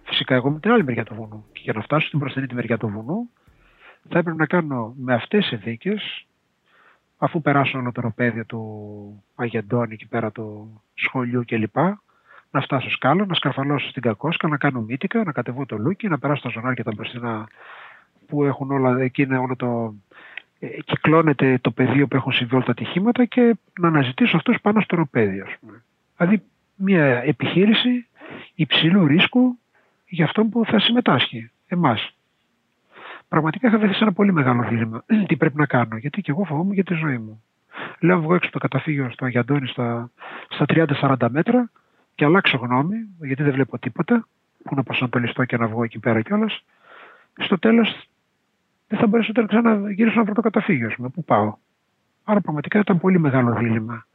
Φυσικά 0.04 0.36
εγώ 0.36 0.50
με 0.50 0.60
την 0.60 0.72
άλλη 0.72 0.84
μεριά 0.84 1.04
του 1.04 1.16
βουνού. 1.16 1.46
Και 1.52 1.60
για 1.64 1.74
να 1.74 1.82
φτάσω 1.82 2.08
στην 2.08 2.20
προσθενή 2.20 2.48
τη 2.48 2.56
μεριά 2.56 2.78
του 2.78 2.88
βουνού 2.88 3.30
θα 4.10 4.20
έπρεπε 4.20 4.38
να 4.38 4.46
κάνω 4.46 4.94
με 4.98 5.14
αυτές 5.14 5.42
τι 5.42 5.48
συνθήκε, 5.48 5.96
αφού 7.18 7.42
περάσω 7.42 7.80
όλο 7.80 7.92
το 7.92 8.02
ροπέδιο 8.02 8.46
του 8.46 9.24
Αγεντώνη 9.36 9.94
εκεί 9.94 10.08
πέρα 10.08 10.32
του 10.32 10.82
σχολείου 10.94 11.44
κλπ. 11.46 11.78
Να 12.52 12.62
φτάσω 12.62 12.90
σκάλα, 12.90 13.26
να 13.26 13.34
σκαρφαλώσω 13.34 13.90
στην 13.90 14.02
Κακόσκα, 14.02 14.48
να 14.48 14.58
κάνω 14.58 14.82
μύτικα, 14.82 15.24
να 15.24 15.32
κατεβώ 15.32 15.66
το 15.66 15.78
λούκι, 15.78 16.08
να 16.08 16.20
περάσω 16.20 16.42
τα 16.42 16.50
ζωνάρια 16.50 16.84
τα 16.84 16.92
μπροστινά 16.96 17.48
που 18.28 18.44
έχουν 18.44 18.72
όλα, 18.72 19.00
εκεί 19.00 19.22
είναι 19.22 19.38
όλο 19.38 19.56
το, 19.56 19.94
ε, 20.60 20.68
κυκλώνεται 20.68 21.58
το 21.62 21.72
πεδίο 21.72 22.08
που 22.08 22.16
έχουν 22.16 22.32
συμβεί 22.32 22.56
όλα 22.56 22.64
τα 22.64 22.72
ατυχήματα 22.72 23.26
και 23.26 23.56
να 23.80 23.88
αναζητήσω 23.88 24.38
αυτούς 24.38 24.58
πάνω 24.62 24.82
στο 24.82 24.96
ροπέδιο. 24.96 25.46
Δηλαδή 26.18 26.42
μια 26.76 27.06
επιχείρηση 27.06 28.08
υψηλού 28.56 29.08
ρίσκου 29.08 29.58
για 30.08 30.26
αυτόν 30.26 30.50
που 30.50 30.66
θα 30.66 30.80
συμμετάσχει, 30.80 31.52
εμάς. 31.68 32.16
Πραγματικά 33.28 33.68
είχα 33.68 33.78
βρεθεί 33.78 33.94
σε 33.94 34.04
ένα 34.04 34.14
πολύ 34.14 34.34
μεγάλο 34.34 34.64
δίλημα. 34.70 35.04
Τι 35.28 35.38
πρέπει 35.38 35.58
να 35.58 35.66
κάνω, 35.66 35.98
γιατί 35.98 36.22
και 36.22 36.32
εγώ 36.32 36.44
φοβόμουν 36.44 36.74
για 36.74 36.84
τη 36.84 36.94
ζωή 36.94 37.18
μου. 37.18 37.44
Λέω 38.00 38.22
βγω 38.22 38.36
έξω 38.36 38.50
το 38.50 38.60
καταφύγιο 38.60 39.10
στο 39.12 39.26
Αγιαντώνη 39.26 39.68
στα, 39.68 40.12
στα 40.50 40.66
30-40 40.68 41.28
μέτρα 41.30 41.70
και 42.16 42.26
αλλάξω 42.26 42.58
γνώμη, 42.58 42.98
γιατί 43.22 43.44
δεν 43.44 43.54
βλέπω 43.54 43.80
τίποτα. 43.80 44.28
Πού 44.64 44.76
να 44.76 44.84
προσανατολιστώ 44.84 45.46
και 45.46 45.58
να 45.58 45.68
βγω 45.68 45.84
εκεί 45.84 46.00
πέρα 46.00 46.22
κιόλας. 46.22 46.64
Στο 47.38 47.60
τέλος 47.60 48.08
δεν 48.88 49.00
θα 49.00 49.08
μπορέσω 49.08 49.32
ούτε 49.38 49.62
να 49.62 49.92
γυρίσω 49.92 50.18
να 50.18 50.24
βρω 50.24 50.34
το 50.34 50.42
καταφύγιο 50.42 50.92
με 50.98 51.10
πού 51.10 51.24
πάω; 51.24 51.56
Άρα 52.24 52.42
πραγματικά 52.42 52.80
ήταν 52.80 53.00
πολύ 53.00 53.20
μεγάλο 53.20 53.54
δίλημα. 53.56 54.06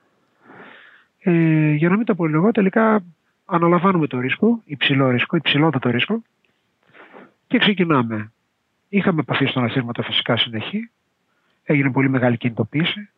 Ε, 1.19 1.73
για 1.73 1.89
να 1.89 1.97
μην 1.97 2.07
τα 2.07 2.15
πολυλογώ, 2.15 2.51
τελικά 2.51 3.05
αναλαμβάνουμε 3.45 4.07
το 4.07 4.21
ρίσκο, 4.21 4.61
υψηλό 4.65 5.11
ρίσκο, 5.11 5.37
υψηλότατο 5.37 5.91
ρίσκο 5.91 6.23
και 7.47 7.59
ξεκινάμε. 7.59 8.33
Είχαμε 8.89 9.21
επαφή 9.21 9.47
στον 9.47 9.65
ασύρματο 9.65 10.03
φυσικά 10.03 10.37
συνεχή, 10.37 10.91
έγινε 11.63 11.91
πολύ 11.91 12.09
μεγάλη 12.09 12.37
κινητοποίηση 12.37 13.09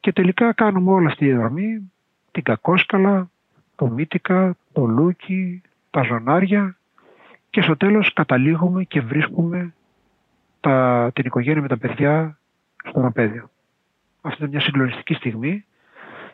και 0.00 0.12
τελικά 0.12 0.52
κάνουμε 0.52 0.92
όλα 0.92 1.08
αυτή 1.08 1.26
τη 1.26 1.32
δρομή, 1.32 1.92
την 2.30 2.42
κακόσκαλα, 2.42 3.30
το 3.76 3.86
μύτικα, 3.86 4.56
το 4.72 4.84
λούκι, 4.84 5.62
τα 5.90 6.02
ζωνάρια 6.02 6.76
και 7.50 7.62
στο 7.62 7.76
τέλος 7.76 8.12
καταλήγουμε 8.12 8.84
και 8.84 9.00
βρίσκουμε 9.00 9.74
τα, 10.60 11.10
την 11.14 11.24
οικογένεια 11.26 11.62
με 11.62 11.68
τα 11.68 11.78
παιδιά 11.78 12.38
στο 12.88 13.00
ροπέδιο. 13.00 13.50
Αυτή 14.20 14.38
ήταν 14.38 14.50
μια 14.50 14.60
συγκλονιστική 14.60 15.14
στιγμή, 15.14 15.64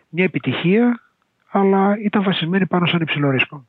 μια 0.08 0.24
επιτυχία, 0.24 1.00
αλλά 1.50 1.98
ήταν 1.98 2.22
βασισμένη 2.22 2.66
πάνω 2.66 2.86
σε 2.86 2.94
ένα 2.94 3.02
υψηλό 3.02 3.30
ρίσκο. 3.30 3.66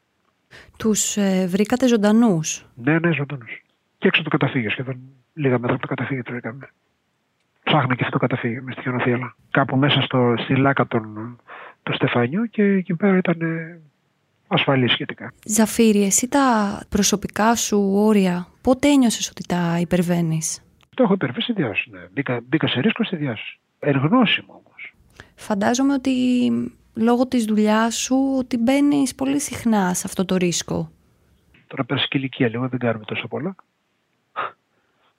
Τους 0.77 1.17
ε, 1.17 1.47
βρήκατε 1.47 1.87
ζωντανούς; 1.87 2.65
Ναι, 2.75 2.99
ναι, 2.99 3.13
ζωντανούς. 3.13 3.63
Και 3.97 4.07
έξω 4.07 4.23
το 4.23 4.29
καταφύγιο, 4.29 4.69
σχεδόν 4.69 4.99
λίγα 5.33 5.59
μέτρα 5.59 5.73
από 5.73 5.81
το 5.81 5.87
καταφύγιο 5.87 6.23
το 6.23 6.31
βρήκαμε. 6.31 6.69
Ψάχνα 7.63 7.95
και 7.95 8.03
αυτό 8.03 8.17
το 8.17 8.27
καταφύγιο 8.27 8.61
μες 8.63 8.73
στη 8.73 8.83
χιονοθύελα. 8.83 9.35
Κάπου 9.51 9.77
μέσα 9.77 10.01
στο, 10.01 10.33
στη 10.37 10.55
λάκα 10.55 10.87
των, 10.87 11.35
του 11.83 11.93
Στεφανιού 11.93 12.45
και 12.45 12.63
εκεί 12.63 12.95
πέρα 12.95 13.17
ήταν 13.17 13.37
ασφαλή 14.47 14.89
σχετικά. 14.89 15.33
Ζαφύρι, 15.45 16.03
εσύ 16.03 16.27
τα 16.27 16.79
προσωπικά 16.89 17.55
σου 17.55 17.91
όρια; 17.93 18.47
Πότε 18.65 18.87
ένιωσες 18.87 19.29
ότι 19.29 19.45
τα 19.45 19.77
υπερβαίνεις; 19.79 20.61
Το 20.95 21.03
έχω 21.03 21.13
υπερβεί 21.13 21.41
στη 21.41 21.53
διάσωση. 21.53 21.89
Ναι. 21.89 22.07
Μπήκα, 22.13 22.41
μπήκα 22.45 22.67
σε 22.67 22.79
ρίσκο 22.79 23.03
στη 23.03 23.15
διάσωση. 23.15 23.59
Εργνώσιμο 23.79 24.61
όμως. 24.65 24.93
Φαντάζομαι 25.35 25.93
ότι 25.93 26.11
λόγω 26.93 27.27
της 27.27 27.45
δουλειάς 27.45 27.95
σου 27.95 28.35
ότι 28.37 28.57
μπαίνεις 28.57 29.15
πολύ 29.15 29.39
συχνά 29.39 29.93
σε 29.93 30.03
αυτό 30.05 30.25
το 30.25 30.35
ρίσκο. 30.35 30.91
Τώρα 31.67 31.83
πέρασε 31.83 32.07
και 32.09 32.17
ηλικία 32.17 32.49
λίγο, 32.49 32.67
δεν 32.67 32.79
κάνουμε 32.79 33.05
τόσο 33.05 33.27
πολλά. 33.27 33.55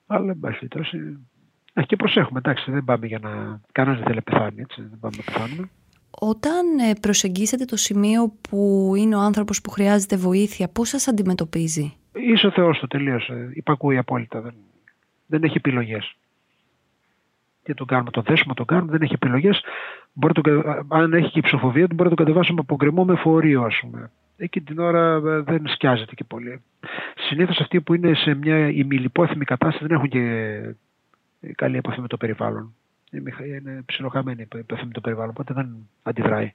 Αλλά 0.07 0.31
εν 0.31 0.39
πάση 0.41 0.69
και 1.87 1.97
προσέχουμε, 1.97 2.39
εντάξει, 2.39 2.71
δεν 2.71 2.85
πάμε 2.85 3.07
για 3.07 3.19
να. 3.19 3.61
Κανένας 3.73 3.99
δεν 3.99 4.07
θέλει 4.07 4.23
να 4.25 4.33
πεθάνει, 4.33 4.61
έτσι. 4.61 4.83
Δεν 4.83 4.99
πάμε 5.01 5.17
να 5.17 5.23
πεθάνουμε. 5.23 5.71
Όταν 6.11 6.79
ε, 6.79 6.93
προσεγγίσετε 7.01 7.65
το 7.65 7.77
σημείο 7.77 8.35
που 8.49 8.93
είναι 8.97 9.17
ο 9.17 9.21
άνθρωπος 9.21 9.61
που 9.61 9.71
χρειάζεται 9.71 10.17
βοήθεια, 10.17 10.69
πώς 10.69 10.89
σας 10.89 11.09
αντιμετωπίζει; 11.09 11.97
Είσαι 12.17 12.47
ο 12.47 12.51
Θεός 12.51 12.79
το 12.79 12.87
τελείωσε. 12.87 13.51
Υπακούει 13.53 13.97
απόλυτα. 13.97 14.41
Δεν, 14.41 14.55
δεν 15.27 15.43
έχει 15.43 15.57
επιλογές. 15.57 16.17
Τι 17.63 17.75
τον 17.75 17.87
κάνουμε, 17.87 18.11
το 18.11 18.23
δέσουμε, 18.23 18.55
τον 18.55 18.67
κάνουμε, 18.67 18.91
δεν 18.91 19.03
έχει 19.03 19.15
επιλογές. 19.15 19.63
μπορεί 20.13 20.33
το, 20.33 20.63
αν 20.89 21.13
έχει 21.13 21.31
και 21.31 21.41
ψοφοβία, 21.41 21.87
μπορεί 21.91 22.11
να 22.11 22.17
το 22.17 22.23
κατεβάσουμε 22.23 22.61
από 22.61 22.75
γκρεμό 22.75 23.05
με 23.05 23.15
φορείο, 23.17 23.63
ας 23.63 23.79
πούμε. 23.81 24.11
Εκεί 24.37 24.61
την 24.61 24.79
ώρα 24.79 25.15
ε, 25.15 25.41
δεν 25.41 25.67
σκιάζεται 25.67 26.15
και 26.15 26.25
πολύ. 26.25 26.63
Συνήθως 27.29 27.61
αυτοί 27.61 27.81
που 27.81 27.95
είναι 27.95 28.15
σε 28.15 28.35
μια 28.35 28.69
ημιλιπόθυμη 28.69 29.45
κατάσταση 29.45 29.87
δεν 29.87 29.97
έχουν 29.97 30.09
και 30.09 30.75
καλή 31.55 31.77
επαφή 31.77 32.01
με 32.01 32.07
το 32.07 32.17
περιβάλλον. 32.17 32.75
Είναι 33.11 33.83
ψιλοχαμένη 33.87 34.43
η 34.55 34.59
επαφή 34.59 34.87
με 34.87 34.93
το 34.93 35.01
περιβάλλον, 35.01 35.31
οπότε 35.31 35.55
δεν 35.55 35.89
αντιδράει. 36.03 36.53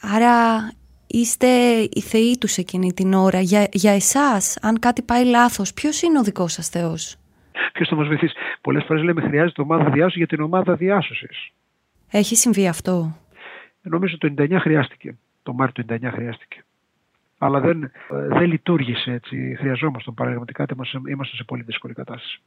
Άρα 0.00 0.32
είστε 1.06 1.46
οι 1.92 2.00
θεοί 2.00 2.38
τους 2.38 2.56
εκείνη 2.56 2.92
την 2.92 3.12
ώρα. 3.12 3.40
Για, 3.40 3.68
για 3.72 3.92
εσάς, 3.92 4.58
αν 4.62 4.78
κάτι 4.78 5.02
πάει 5.02 5.24
λάθος, 5.24 5.74
ποιος 5.74 6.02
είναι 6.02 6.18
ο 6.18 6.22
δικός 6.22 6.52
σας 6.52 6.68
Θεός; 6.68 7.16
Ποιος 7.72 7.88
θα 7.88 7.96
μας 7.96 8.06
βοηθήσει; 8.06 8.34
Πολλές 8.60 8.84
φορές 8.84 9.02
λέμε 9.02 9.20
χρειάζεται 9.20 9.60
ομάδα 9.60 9.90
διάσωσης 9.90 10.16
για 10.16 10.26
την 10.26 10.40
ομάδα 10.40 10.74
διάσωσης. 10.74 11.50
Έχει 12.10 12.36
συμβεί 12.36 12.68
αυτό; 12.68 13.16
Νομίζω 13.82 14.18
το 14.18 14.34
99 14.38 14.58
χρειάστηκε. 14.60 15.16
Το 15.42 15.52
Μάρτιο 15.52 15.84
του 15.84 15.94
99 15.94 16.10
χρειάστηκε. 16.12 16.64
Αλλά 17.38 17.60
δεν, 17.60 17.90
δεν 18.08 18.42
λειτουργήσε 18.42 19.12
έτσι. 19.12 19.56
Χρειαζόμαστε 19.58 20.10
πραγματικά. 20.10 20.66
Είμαστε 21.08 21.36
σε 21.36 21.44
πολύ 21.44 21.62
δύσκολη 21.62 21.94
κατάσταση. 21.94 22.40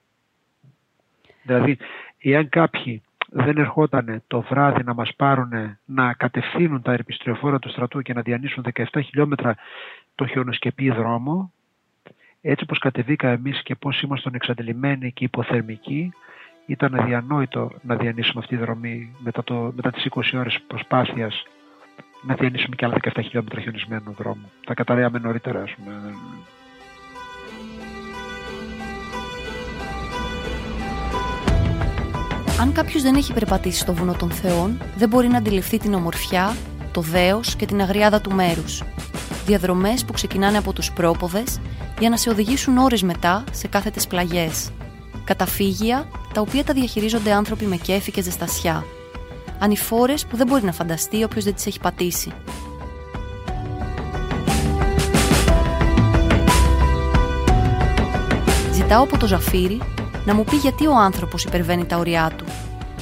Δηλαδή, 1.43 1.77
εάν 2.17 2.49
κάποιοι 2.49 3.01
δεν 3.29 3.57
ερχόταν 3.57 4.23
το 4.27 4.41
βράδυ 4.41 4.83
να 4.83 4.93
μας 4.93 5.15
πάρουν 5.15 5.77
να 5.85 6.13
κατευθύνουν 6.13 6.81
τα 6.81 6.91
ερπιστριοφόρα 6.91 7.59
του 7.59 7.69
στρατού 7.69 8.01
και 8.01 8.13
να 8.13 8.21
διανύσουν 8.21 8.65
17 8.73 8.83
χιλιόμετρα 9.03 9.55
το 10.15 10.27
χιονοσκεπή 10.27 10.89
δρόμο, 10.89 11.51
έτσι 12.41 12.63
όπως 12.63 12.79
κατεβήκα 12.79 13.29
εμείς 13.29 13.63
και 13.63 13.75
πώς 13.75 14.01
ήμασταν 14.01 14.33
εξαντλημένοι 14.33 15.11
και 15.11 15.23
υποθερμικοί, 15.23 16.11
ήταν 16.65 16.95
αδιανόητο 16.95 17.71
να 17.81 17.95
διανύσουμε 17.95 18.41
αυτή 18.43 18.55
τη 18.55 18.61
δρομή 18.63 19.15
μετά, 19.17 19.43
το, 19.43 19.71
μετά 19.75 19.91
τις 19.91 20.07
20 20.09 20.21
ώρες 20.33 20.59
προσπάθειας 20.67 21.43
να 22.21 22.35
διανύσουμε 22.35 22.75
και 22.75 22.85
άλλα 22.85 22.95
17 23.01 23.09
χιλιόμετρα 23.23 23.61
χιονισμένου 23.61 24.13
δρόμου. 24.17 24.51
Τα 24.65 24.73
καταραίαμε 24.73 25.19
νωρίτερα, 25.19 25.61
ας 25.61 25.75
πούμε. 25.75 25.91
Αν 32.59 32.71
κάποιος 32.71 33.01
δεν 33.01 33.15
έχει 33.15 33.33
περπατήσει 33.33 33.79
στο 33.79 33.93
βουνό 33.93 34.13
των 34.13 34.31
Θεών, 34.31 34.81
δεν 34.95 35.09
μπορεί 35.09 35.27
να 35.27 35.37
αντιληφθεί 35.37 35.77
την 35.77 35.93
ομορφιά, 35.93 36.55
το 36.91 37.01
δέος 37.01 37.55
και 37.55 37.65
την 37.65 37.81
αγριάδα 37.81 38.21
του 38.21 38.33
μέρους. 38.33 38.83
Διαδρομές 39.45 40.05
που 40.05 40.13
ξεκινάνε 40.13 40.57
από 40.57 40.73
τους 40.73 40.91
πρόποδες 40.91 41.59
για 41.99 42.09
να 42.09 42.17
σε 42.17 42.29
οδηγήσουν 42.29 42.77
ώρες 42.77 43.03
μετά 43.03 43.43
σε 43.51 43.67
κάθετες 43.67 44.07
πλαγιές. 44.07 44.69
Καταφύγια 45.23 46.09
τα 46.33 46.41
οποία 46.41 46.63
τα 46.63 46.73
διαχειρίζονται 46.73 47.31
άνθρωποι 47.31 47.65
με 47.65 47.75
κέφι 47.75 48.11
και 48.11 48.21
ζεστασιά. 48.21 48.85
Ανηφόρες 49.59 50.25
που 50.25 50.37
δεν 50.37 50.47
μπορεί 50.47 50.63
να 50.63 50.71
φανταστεί 50.71 51.23
όποιος 51.23 51.43
δεν 51.43 51.53
τις 51.53 51.65
έχει 51.65 51.79
πατήσει. 51.79 52.31
Ζητάω 58.73 59.03
από 59.03 59.17
το 59.17 59.27
Ζαφύρι 59.27 59.81
να 60.27 60.33
μου 60.33 60.43
πει 60.43 60.55
γιατί 60.55 60.87
ο 60.87 60.95
άνθρωπος 60.95 61.43
υπερβαίνει 61.43 61.85
τα 61.85 61.97
ωριά 61.97 62.31
του. 62.37 62.45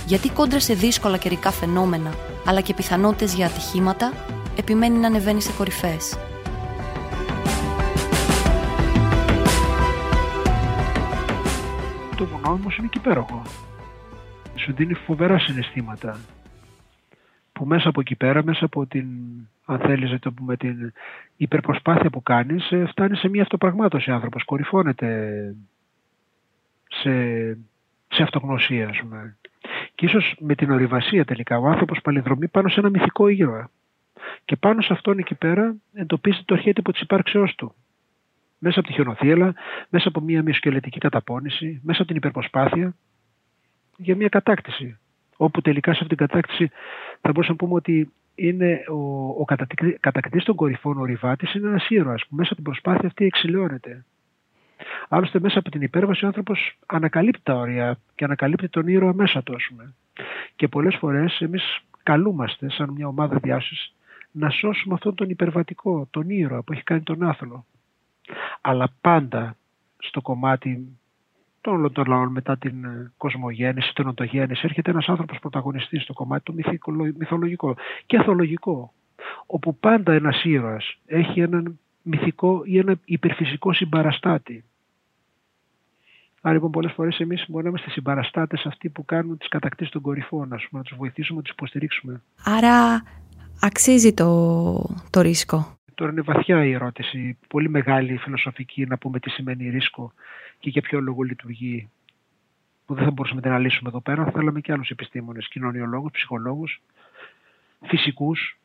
Γιατί 0.06 0.30
κόντρα 0.30 0.60
σε 0.60 0.74
δύσκολα 0.74 1.18
καιρικά 1.18 1.52
φαινόμενα, 1.52 2.14
αλλά 2.46 2.62
και 2.62 2.74
πιθανότητες 2.74 3.34
για 3.34 3.46
ατυχήματα, 3.46 4.14
επιμένει 4.58 4.98
να 4.98 5.08
ανεβαίνει 5.08 5.42
σε 5.42 5.54
κορυφές. 5.58 6.18
Το 12.18 12.26
βουνό 12.26 12.50
όμω 12.52 12.68
είναι 12.80 12.90
υπέροχο. 12.94 13.42
Σου 14.56 14.74
δίνει 14.74 14.94
φοβερά 14.94 15.40
συναισθήματα 15.40 16.20
που 17.52 17.66
μέσα 17.66 17.90
από 17.90 18.00
εκεί 18.00 18.16
πέρα, 18.16 18.44
μέσα 18.44 18.66
από 18.66 18.86
την, 18.86 19.06
αν 19.66 19.80
θέλεις 19.80 20.20
το 20.20 20.32
πούμε, 20.32 20.58
την 20.58 20.94
υπερπροσπάθεια 21.38 22.10
που 22.10 22.24
κάνεις, 22.24 22.72
ε, 22.72 22.86
φτάνει 22.88 23.18
σε 23.18 23.30
μια 23.30 23.42
αυτοπραγμάτωση 23.42 24.12
άνθρωπος, 24.12 24.44
κορυφώνεται 24.44 25.08
σε, 27.02 27.54
σε 28.08 28.24
αυτογνωσία, 28.24 28.90
ας 28.90 28.98
πούμε. 28.98 29.38
Και 29.96 30.06
ίσως 30.06 30.36
με 30.40 30.56
την 30.56 30.72
ορειβασία 30.72 31.26
τελικά 31.26 31.58
ο 31.58 31.68
άνθρωπος 31.68 32.02
παλιδρομεί 32.02 32.48
πάνω 32.48 32.70
σε 32.70 32.80
ένα 32.80 32.90
μυθικό 32.90 33.28
ήρωα. 33.28 33.70
Και 34.46 34.56
πάνω 34.56 34.82
σε 34.82 34.94
αυτόν 34.94 35.18
εκεί 35.18 35.36
πέρα 35.36 35.76
εντοπίζεται 35.94 36.44
το 36.46 36.54
αρχέτυπο 36.54 36.92
της 36.92 37.02
υπάρξεώς 37.02 37.56
του. 37.56 37.76
Μέσα 38.58 38.80
από 38.80 38.88
τη 38.88 38.94
χιονοθύελα, 38.94 39.54
μέσα 39.90 40.08
από 40.08 40.20
μια 40.20 40.44
μυοσκελετική 40.44 41.00
καταπώνηση, 41.00 41.80
μέσα 41.84 41.98
από 41.98 42.08
την 42.08 42.18
υπερπροσπάθεια 42.18 42.96
για 43.98 44.16
μια 44.16 44.30
κατάκτηση. 44.30 45.00
Όπου 45.38 45.62
τελικά 45.62 45.94
σε 45.94 46.00
αυτήν 46.02 46.18
την 46.18 46.28
κατάκτηση 46.28 46.72
θα 47.22 47.32
μπορούσαμε 47.32 47.58
να 47.60 47.66
πούμε 47.66 47.74
ότι 47.74 48.12
είναι 48.36 48.84
ο, 48.90 49.28
ο 49.28 49.46
κατακτητής 50.00 50.44
των 50.44 50.56
κορυφών, 50.56 50.98
ο 50.98 51.06
Ριβάτης, 51.06 51.54
είναι 51.54 51.68
ένας 51.68 51.90
ήρωας 51.90 52.26
που 52.28 52.36
μέσα 52.36 52.48
από 52.54 52.56
την 52.56 52.64
προσπάθεια 52.64 53.08
αυτή 53.08 53.26
εξηλαιώνεται. 53.26 54.06
Άλλωστε 55.10 55.40
μέσα 55.40 55.60
από 55.60 55.70
την 55.70 55.82
υπέρβαση 55.82 56.24
ο 56.24 56.28
άνθρωπος 56.28 56.78
ανακαλύπτει 56.86 57.42
τα 57.44 57.54
όρια 57.54 57.98
και 58.16 58.24
ανακαλύπτει 58.24 58.70
τον 58.70 58.88
ήρωα 58.88 59.14
μέσα 59.14 59.44
του 59.44 59.56
πούμε. 59.70 59.94
Και 60.56 60.68
πολλές 60.68 60.96
φορές 60.96 61.40
εμείς 61.40 61.80
καλούμαστε 62.04 62.70
σαν 62.70 62.90
μια 62.90 63.08
ομάδα 63.08 63.38
διάσωσης 63.38 63.94
να 64.32 64.50
σώσουμε 64.50 64.94
αυτόν 64.94 65.16
τον 65.16 65.30
υπερβατικό, 65.30 66.08
τον 66.12 66.30
ήρωα 66.30 66.64
που 66.64 66.74
έχει 66.74 66.84
κάνει 66.84 67.02
τον 67.02 67.24
άθλο. 67.24 67.66
Αλλά 68.62 68.88
πάντα 69.02 69.56
στο 69.98 70.22
κομμάτι 70.22 70.98
των 71.62 71.74
όλων 71.74 71.92
των 71.92 72.06
λαών 72.08 72.32
μετά 72.32 72.58
την 72.58 72.84
ε, 72.86 73.12
κοσμογέννηση, 73.18 73.94
την 73.94 74.08
οντογέννηση, 74.08 74.62
έρχεται 74.66 74.92
ένας 74.92 75.08
άνθρωπος 75.08 75.40
πρωταγωνιστής 75.40 76.04
στο 76.04 76.14
κομμάτι 76.14 76.44
το 76.44 76.54
μυθολογικό 77.18 77.76
και 78.06 78.18
αθολογικό, 78.18 78.94
όπου 79.46 79.78
πάντα 79.78 80.14
ένας 80.14 80.44
ήρωας 80.44 80.98
έχει 81.06 81.40
έναν 81.42 81.80
μυθικό 82.06 82.62
ή 82.66 82.78
ένα 82.78 82.96
υπερφυσικό 83.06 83.74
συμπαραστάτη. 83.74 84.64
Άρα 86.42 86.54
λοιπόν 86.54 86.72
πολλές 86.72 86.92
φορές 86.92 87.20
εμείς 87.20 87.46
μπορούμε 87.48 87.64
να 87.64 87.70
είμαστε 87.70 87.90
συμπαραστάτες 87.90 88.66
αυτοί 88.66 88.90
που 88.90 89.06
κάνουν 89.06 89.38
τις 89.38 89.48
κατακτήσεις 89.48 89.92
των 89.92 90.02
κορυφών, 90.02 90.54
ας 90.54 90.68
πούμε, 90.70 90.82
να 90.82 90.90
τους 90.90 90.98
βοηθήσουμε, 90.98 91.38
να 91.38 91.44
τους 91.44 91.52
υποστηρίξουμε. 91.52 92.22
Άρα 92.44 93.04
αξίζει 93.62 94.14
το, 94.14 94.96
το 95.10 95.22
ρίσκο. 95.22 95.78
Τώρα 95.96 96.12
είναι 96.12 96.22
βαθιά 96.22 96.66
η 96.66 96.72
ερώτηση, 96.72 97.38
πολύ 97.48 97.70
μεγάλη 97.70 98.18
φιλοσοφική 98.18 98.86
να 98.86 98.98
πούμε 98.98 99.20
τι 99.20 99.30
σημαίνει 99.30 99.70
ρίσκο 99.70 100.14
και 100.60 100.70
για 100.70 100.82
ποιο 100.82 101.00
λόγο 101.02 101.22
λειτουργεί 101.22 101.90
που 102.86 102.94
δεν 102.94 103.04
θα 103.04 103.12
μπορούσαμε 103.12 103.40
να 103.40 103.46
την 103.48 103.56
αναλύσουμε 103.56 103.90
εδώ 103.90 104.02
πέρα. 104.02 104.24
Θα 104.24 104.32
θέλαμε 104.32 104.60
και 104.62 104.72
άλλους 104.72 104.90
επιστήμονες, 104.90 105.48
κοινωνιολόγους, 105.48 106.12
ψυχολόγους, 106.12 106.82
φυσικούς, 107.88 108.58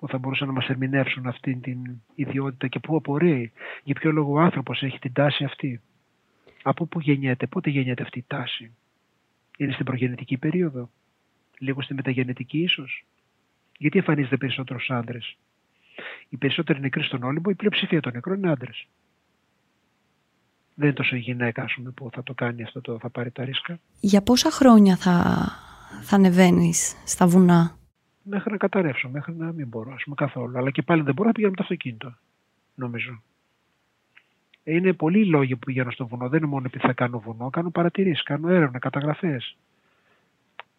που 0.00 0.08
θα 0.08 0.18
μπορούσαν 0.18 0.46
να 0.46 0.52
μας 0.52 0.68
ερμηνεύσουν 0.68 1.26
αυτή 1.26 1.56
την 1.56 1.78
ιδιότητα 2.14 2.68
και 2.68 2.78
πού 2.78 2.96
απορρέει, 2.96 3.52
για 3.82 3.94
ποιο 3.94 4.12
λόγο 4.12 4.32
ο 4.32 4.38
άνθρωπος 4.40 4.82
έχει 4.82 4.98
την 4.98 5.12
τάση 5.12 5.44
αυτή. 5.44 5.80
Από 6.62 6.86
πού 6.86 7.00
γεννιέται, 7.00 7.46
πότε 7.46 7.70
γεννιέται 7.70 8.02
αυτή 8.02 8.18
η 8.18 8.24
τάση. 8.26 8.72
Είναι 9.56 9.72
στην 9.72 9.84
προγεννητική 9.84 10.36
περίοδο, 10.36 10.90
λίγο 11.58 11.82
στη 11.82 11.94
μεταγεννητική 11.94 12.58
ίσως. 12.58 13.04
Γιατί 13.78 13.98
εμφανίζεται 13.98 14.36
περισσότερο 14.36 14.78
στους 14.80 14.96
άντρες. 14.96 15.36
Οι 16.28 16.36
περισσότεροι 16.36 16.80
νεκροί 16.80 17.02
στον 17.02 17.22
Όλυμπο, 17.22 17.50
η 17.50 17.54
πλειοψηφία 17.54 18.00
των 18.00 18.12
νεκρών 18.12 18.36
είναι 18.36 18.50
άντρες. 18.50 18.86
Δεν 20.74 20.86
είναι 20.86 20.96
τόσο 20.96 21.16
η 21.16 21.18
γυναίκα 21.18 21.64
πούμε, 21.76 21.90
που 21.90 22.10
θα 22.12 22.22
το 22.22 22.34
κάνει 22.34 22.62
αυτό, 22.62 22.80
το, 22.80 22.98
θα 22.98 23.10
πάρει 23.10 23.30
τα 23.30 23.44
ρίσκα. 23.44 23.80
Για 24.00 24.22
πόσα 24.22 24.50
χρόνια 24.50 24.96
θα, 24.96 25.46
θα 26.02 26.16
ανεβαίνεις 26.16 26.94
στα 27.04 27.26
βουνά; 27.26 27.79
Μέχρι 28.22 28.50
να 28.50 28.56
καταρρεύσω, 28.56 29.08
μέχρι 29.08 29.34
να 29.34 29.52
μην 29.52 29.68
μπορώ 29.68 29.92
ας 29.92 30.02
πούμε, 30.02 30.14
καθόλου. 30.14 30.58
Αλλά 30.58 30.70
και 30.70 30.82
πάλι 30.82 31.02
δεν 31.02 31.14
μπορώ 31.14 31.28
να 31.28 31.34
πηγαίνω 31.34 31.50
με 31.50 31.56
το 31.56 31.62
αυτοκίνητο, 31.62 32.14
νομίζω. 32.74 33.22
Είναι 34.64 34.92
πολλοί 34.92 35.26
λόγοι 35.26 35.52
που 35.52 35.66
πηγαίνω 35.66 35.90
στο 35.90 36.06
βουνό. 36.06 36.28
Δεν 36.28 36.38
είναι 36.38 36.48
μόνο 36.48 36.66
επειδή 36.66 36.86
θα 36.86 36.92
κάνω 36.92 37.18
βουνό, 37.20 37.50
κάνω 37.50 37.70
παρατηρήσεις, 37.70 38.22
κάνω 38.22 38.48
έρευνα, 38.48 38.78
καταγραφές. 38.78 39.56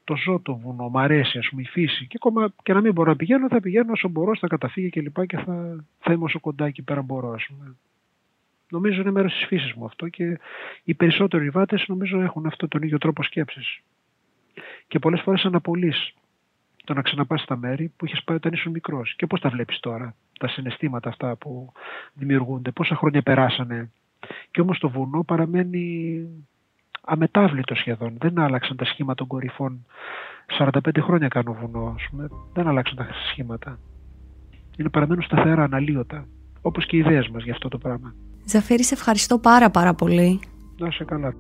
Το 0.03 0.15
ζω 0.15 0.39
το 0.39 0.55
βουνό, 0.55 0.89
μου 0.89 0.99
αρέσει 0.99 1.37
ας 1.37 1.47
πούμε, 1.49 1.61
η 1.61 1.65
φύση. 1.65 2.07
Και 2.07 2.17
ακόμα 2.19 2.53
και 2.63 2.73
να 2.73 2.81
μην 2.81 2.93
μπορώ 2.93 3.09
να 3.09 3.15
πηγαίνω, 3.15 3.47
θα 3.47 3.59
πηγαίνω 3.59 3.91
όσο 3.91 4.07
μπορώ 4.07 4.35
στα 4.35 4.47
καταφύγια 4.47 4.89
και 4.89 5.01
λοιπά 5.01 5.25
και 5.25 5.37
θα, 5.37 5.85
θα 5.99 6.13
είμαι 6.13 6.23
όσο 6.23 6.39
κοντά 6.39 6.65
εκεί 6.65 6.81
πέρα 6.81 7.01
μπορώ. 7.01 7.31
Ας 7.31 7.45
πούμε. 7.47 7.75
Νομίζω 8.69 9.01
είναι 9.01 9.11
μέρος 9.11 9.33
της 9.33 9.45
φύσης 9.45 9.73
μου 9.73 9.85
αυτό 9.85 10.09
και 10.09 10.39
οι 10.83 10.93
περισσότεροι 10.93 11.49
βάτες 11.49 11.85
νομίζω 11.87 12.21
έχουν 12.21 12.45
αυτό 12.45 12.67
τον 12.67 12.81
ίδιο 12.81 12.97
τρόπο 12.97 13.23
σκέψης. 13.23 13.79
Και 14.87 14.99
πολλές 14.99 15.21
φορές 15.21 15.45
αναπολύς 15.45 16.13
το 16.91 16.97
να 16.97 17.03
ξαναπάς 17.03 17.41
στα 17.41 17.57
μέρη 17.57 17.93
που 17.97 18.05
είχες 18.05 18.23
πάει 18.23 18.37
όταν 18.37 18.53
ήσουν 18.53 18.71
μικρός. 18.71 19.13
Και 19.15 19.27
πώς 19.27 19.39
τα 19.39 19.49
βλέπεις 19.49 19.79
τώρα, 19.79 20.15
τα 20.39 20.47
συναισθήματα 20.47 21.09
αυτά 21.09 21.35
που 21.35 21.71
δημιουργούνται, 22.13 22.71
πόσα 22.71 22.95
χρόνια 22.95 23.21
περάσανε. 23.21 23.91
Και 24.51 24.61
όμως 24.61 24.79
το 24.79 24.89
βουνό 24.89 25.23
παραμένει 25.23 26.27
αμετάβλητο 27.01 27.75
σχεδόν. 27.75 28.15
Δεν 28.19 28.39
άλλαξαν 28.39 28.77
τα 28.77 28.85
σχήματα 28.85 29.15
των 29.15 29.27
κορυφών. 29.27 29.85
45 30.59 31.01
χρόνια 31.01 31.27
κάνω 31.27 31.53
βουνό, 31.53 31.95
πούμε. 32.09 32.27
Δεν 32.53 32.67
άλλαξαν 32.67 32.95
τα 32.95 33.07
σχήματα. 33.31 33.79
Είναι 34.77 34.89
παραμένουν 34.89 35.23
σταθερά, 35.23 35.63
αναλύωτα. 35.63 36.27
Όπως 36.61 36.85
και 36.85 36.95
οι 36.95 36.99
ιδέες 36.99 37.27
μας 37.27 37.43
για 37.43 37.53
αυτό 37.53 37.67
το 37.67 37.77
πράγμα. 37.77 38.13
Ζαφέρη, 38.45 38.83
σε 38.83 38.93
ευχαριστώ 38.93 39.39
πάρα 39.39 39.69
πάρα 39.69 39.93
πολύ. 39.93 40.39
Να 40.77 40.87
είσαι 40.87 41.03
καλά. 41.03 41.33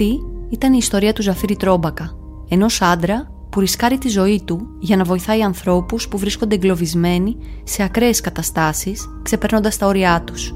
Αυτή 0.00 0.22
ήταν 0.48 0.72
η 0.72 0.76
ιστορία 0.80 1.12
του 1.12 1.22
Ζαφύρη 1.22 1.56
Τρόμπακα, 1.56 2.16
ενός 2.48 2.82
άντρα 2.82 3.30
που 3.50 3.60
ρισκάρει 3.60 3.98
τη 3.98 4.08
ζωή 4.08 4.42
του 4.44 4.76
για 4.78 4.96
να 4.96 5.04
βοηθάει 5.04 5.42
ανθρώπους 5.42 6.08
που 6.08 6.18
βρίσκονται 6.18 6.54
εγκλωβισμένοι 6.54 7.36
σε 7.64 7.82
ακραίες 7.82 8.20
καταστάσεις, 8.20 9.08
ξεπερνώντας 9.22 9.76
τα 9.76 9.86
όρια 9.86 10.22
τους. 10.26 10.54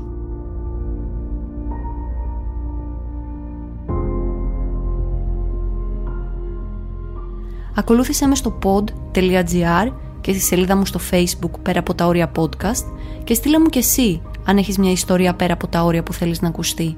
Ακολούθησέ 7.75 8.27
μες 8.27 8.39
στο 8.39 8.59
pod.gr 8.63 9.93
και 10.21 10.33
στη 10.33 10.41
σελίδα 10.41 10.77
μου 10.77 10.87
στο 10.87 11.01
facebook 11.11 11.61
πέρα 11.63 11.79
από 11.79 11.95
τα 11.95 12.07
όρια 12.07 12.33
podcast 12.37 12.85
και 13.25 13.35
στείλε 13.35 13.59
μου 13.59 13.67
και 13.67 13.79
εσύ 13.79 14.23
αν 14.45 14.57
έχεις 14.57 14.79
μια 14.79 14.91
ιστορία 14.91 15.35
πέρα 15.35 15.53
από 15.53 15.67
τα 15.67 15.83
όρια 15.85 16.03
που 16.03 16.13
θέλεις 16.13 16.41
να 16.41 16.49
ακουστεί. 16.49 16.97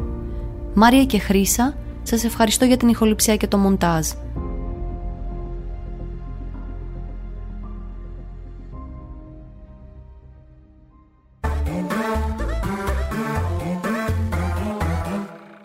Μάρια 0.74 1.04
και 1.04 1.18
Χρύσα, 1.18 1.74
σας 2.06 2.24
ευχαριστώ 2.24 2.64
για 2.64 2.76
την 2.76 2.88
ηχοληψία 2.88 3.36
και 3.36 3.46
το 3.46 3.56
μοντάζ. 3.56 4.08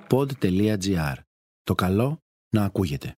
pod.gr. 0.08 1.16
Το 1.64 1.76
καλό 1.76 2.20
να 2.50 2.64
ακούγεται. 2.64 3.16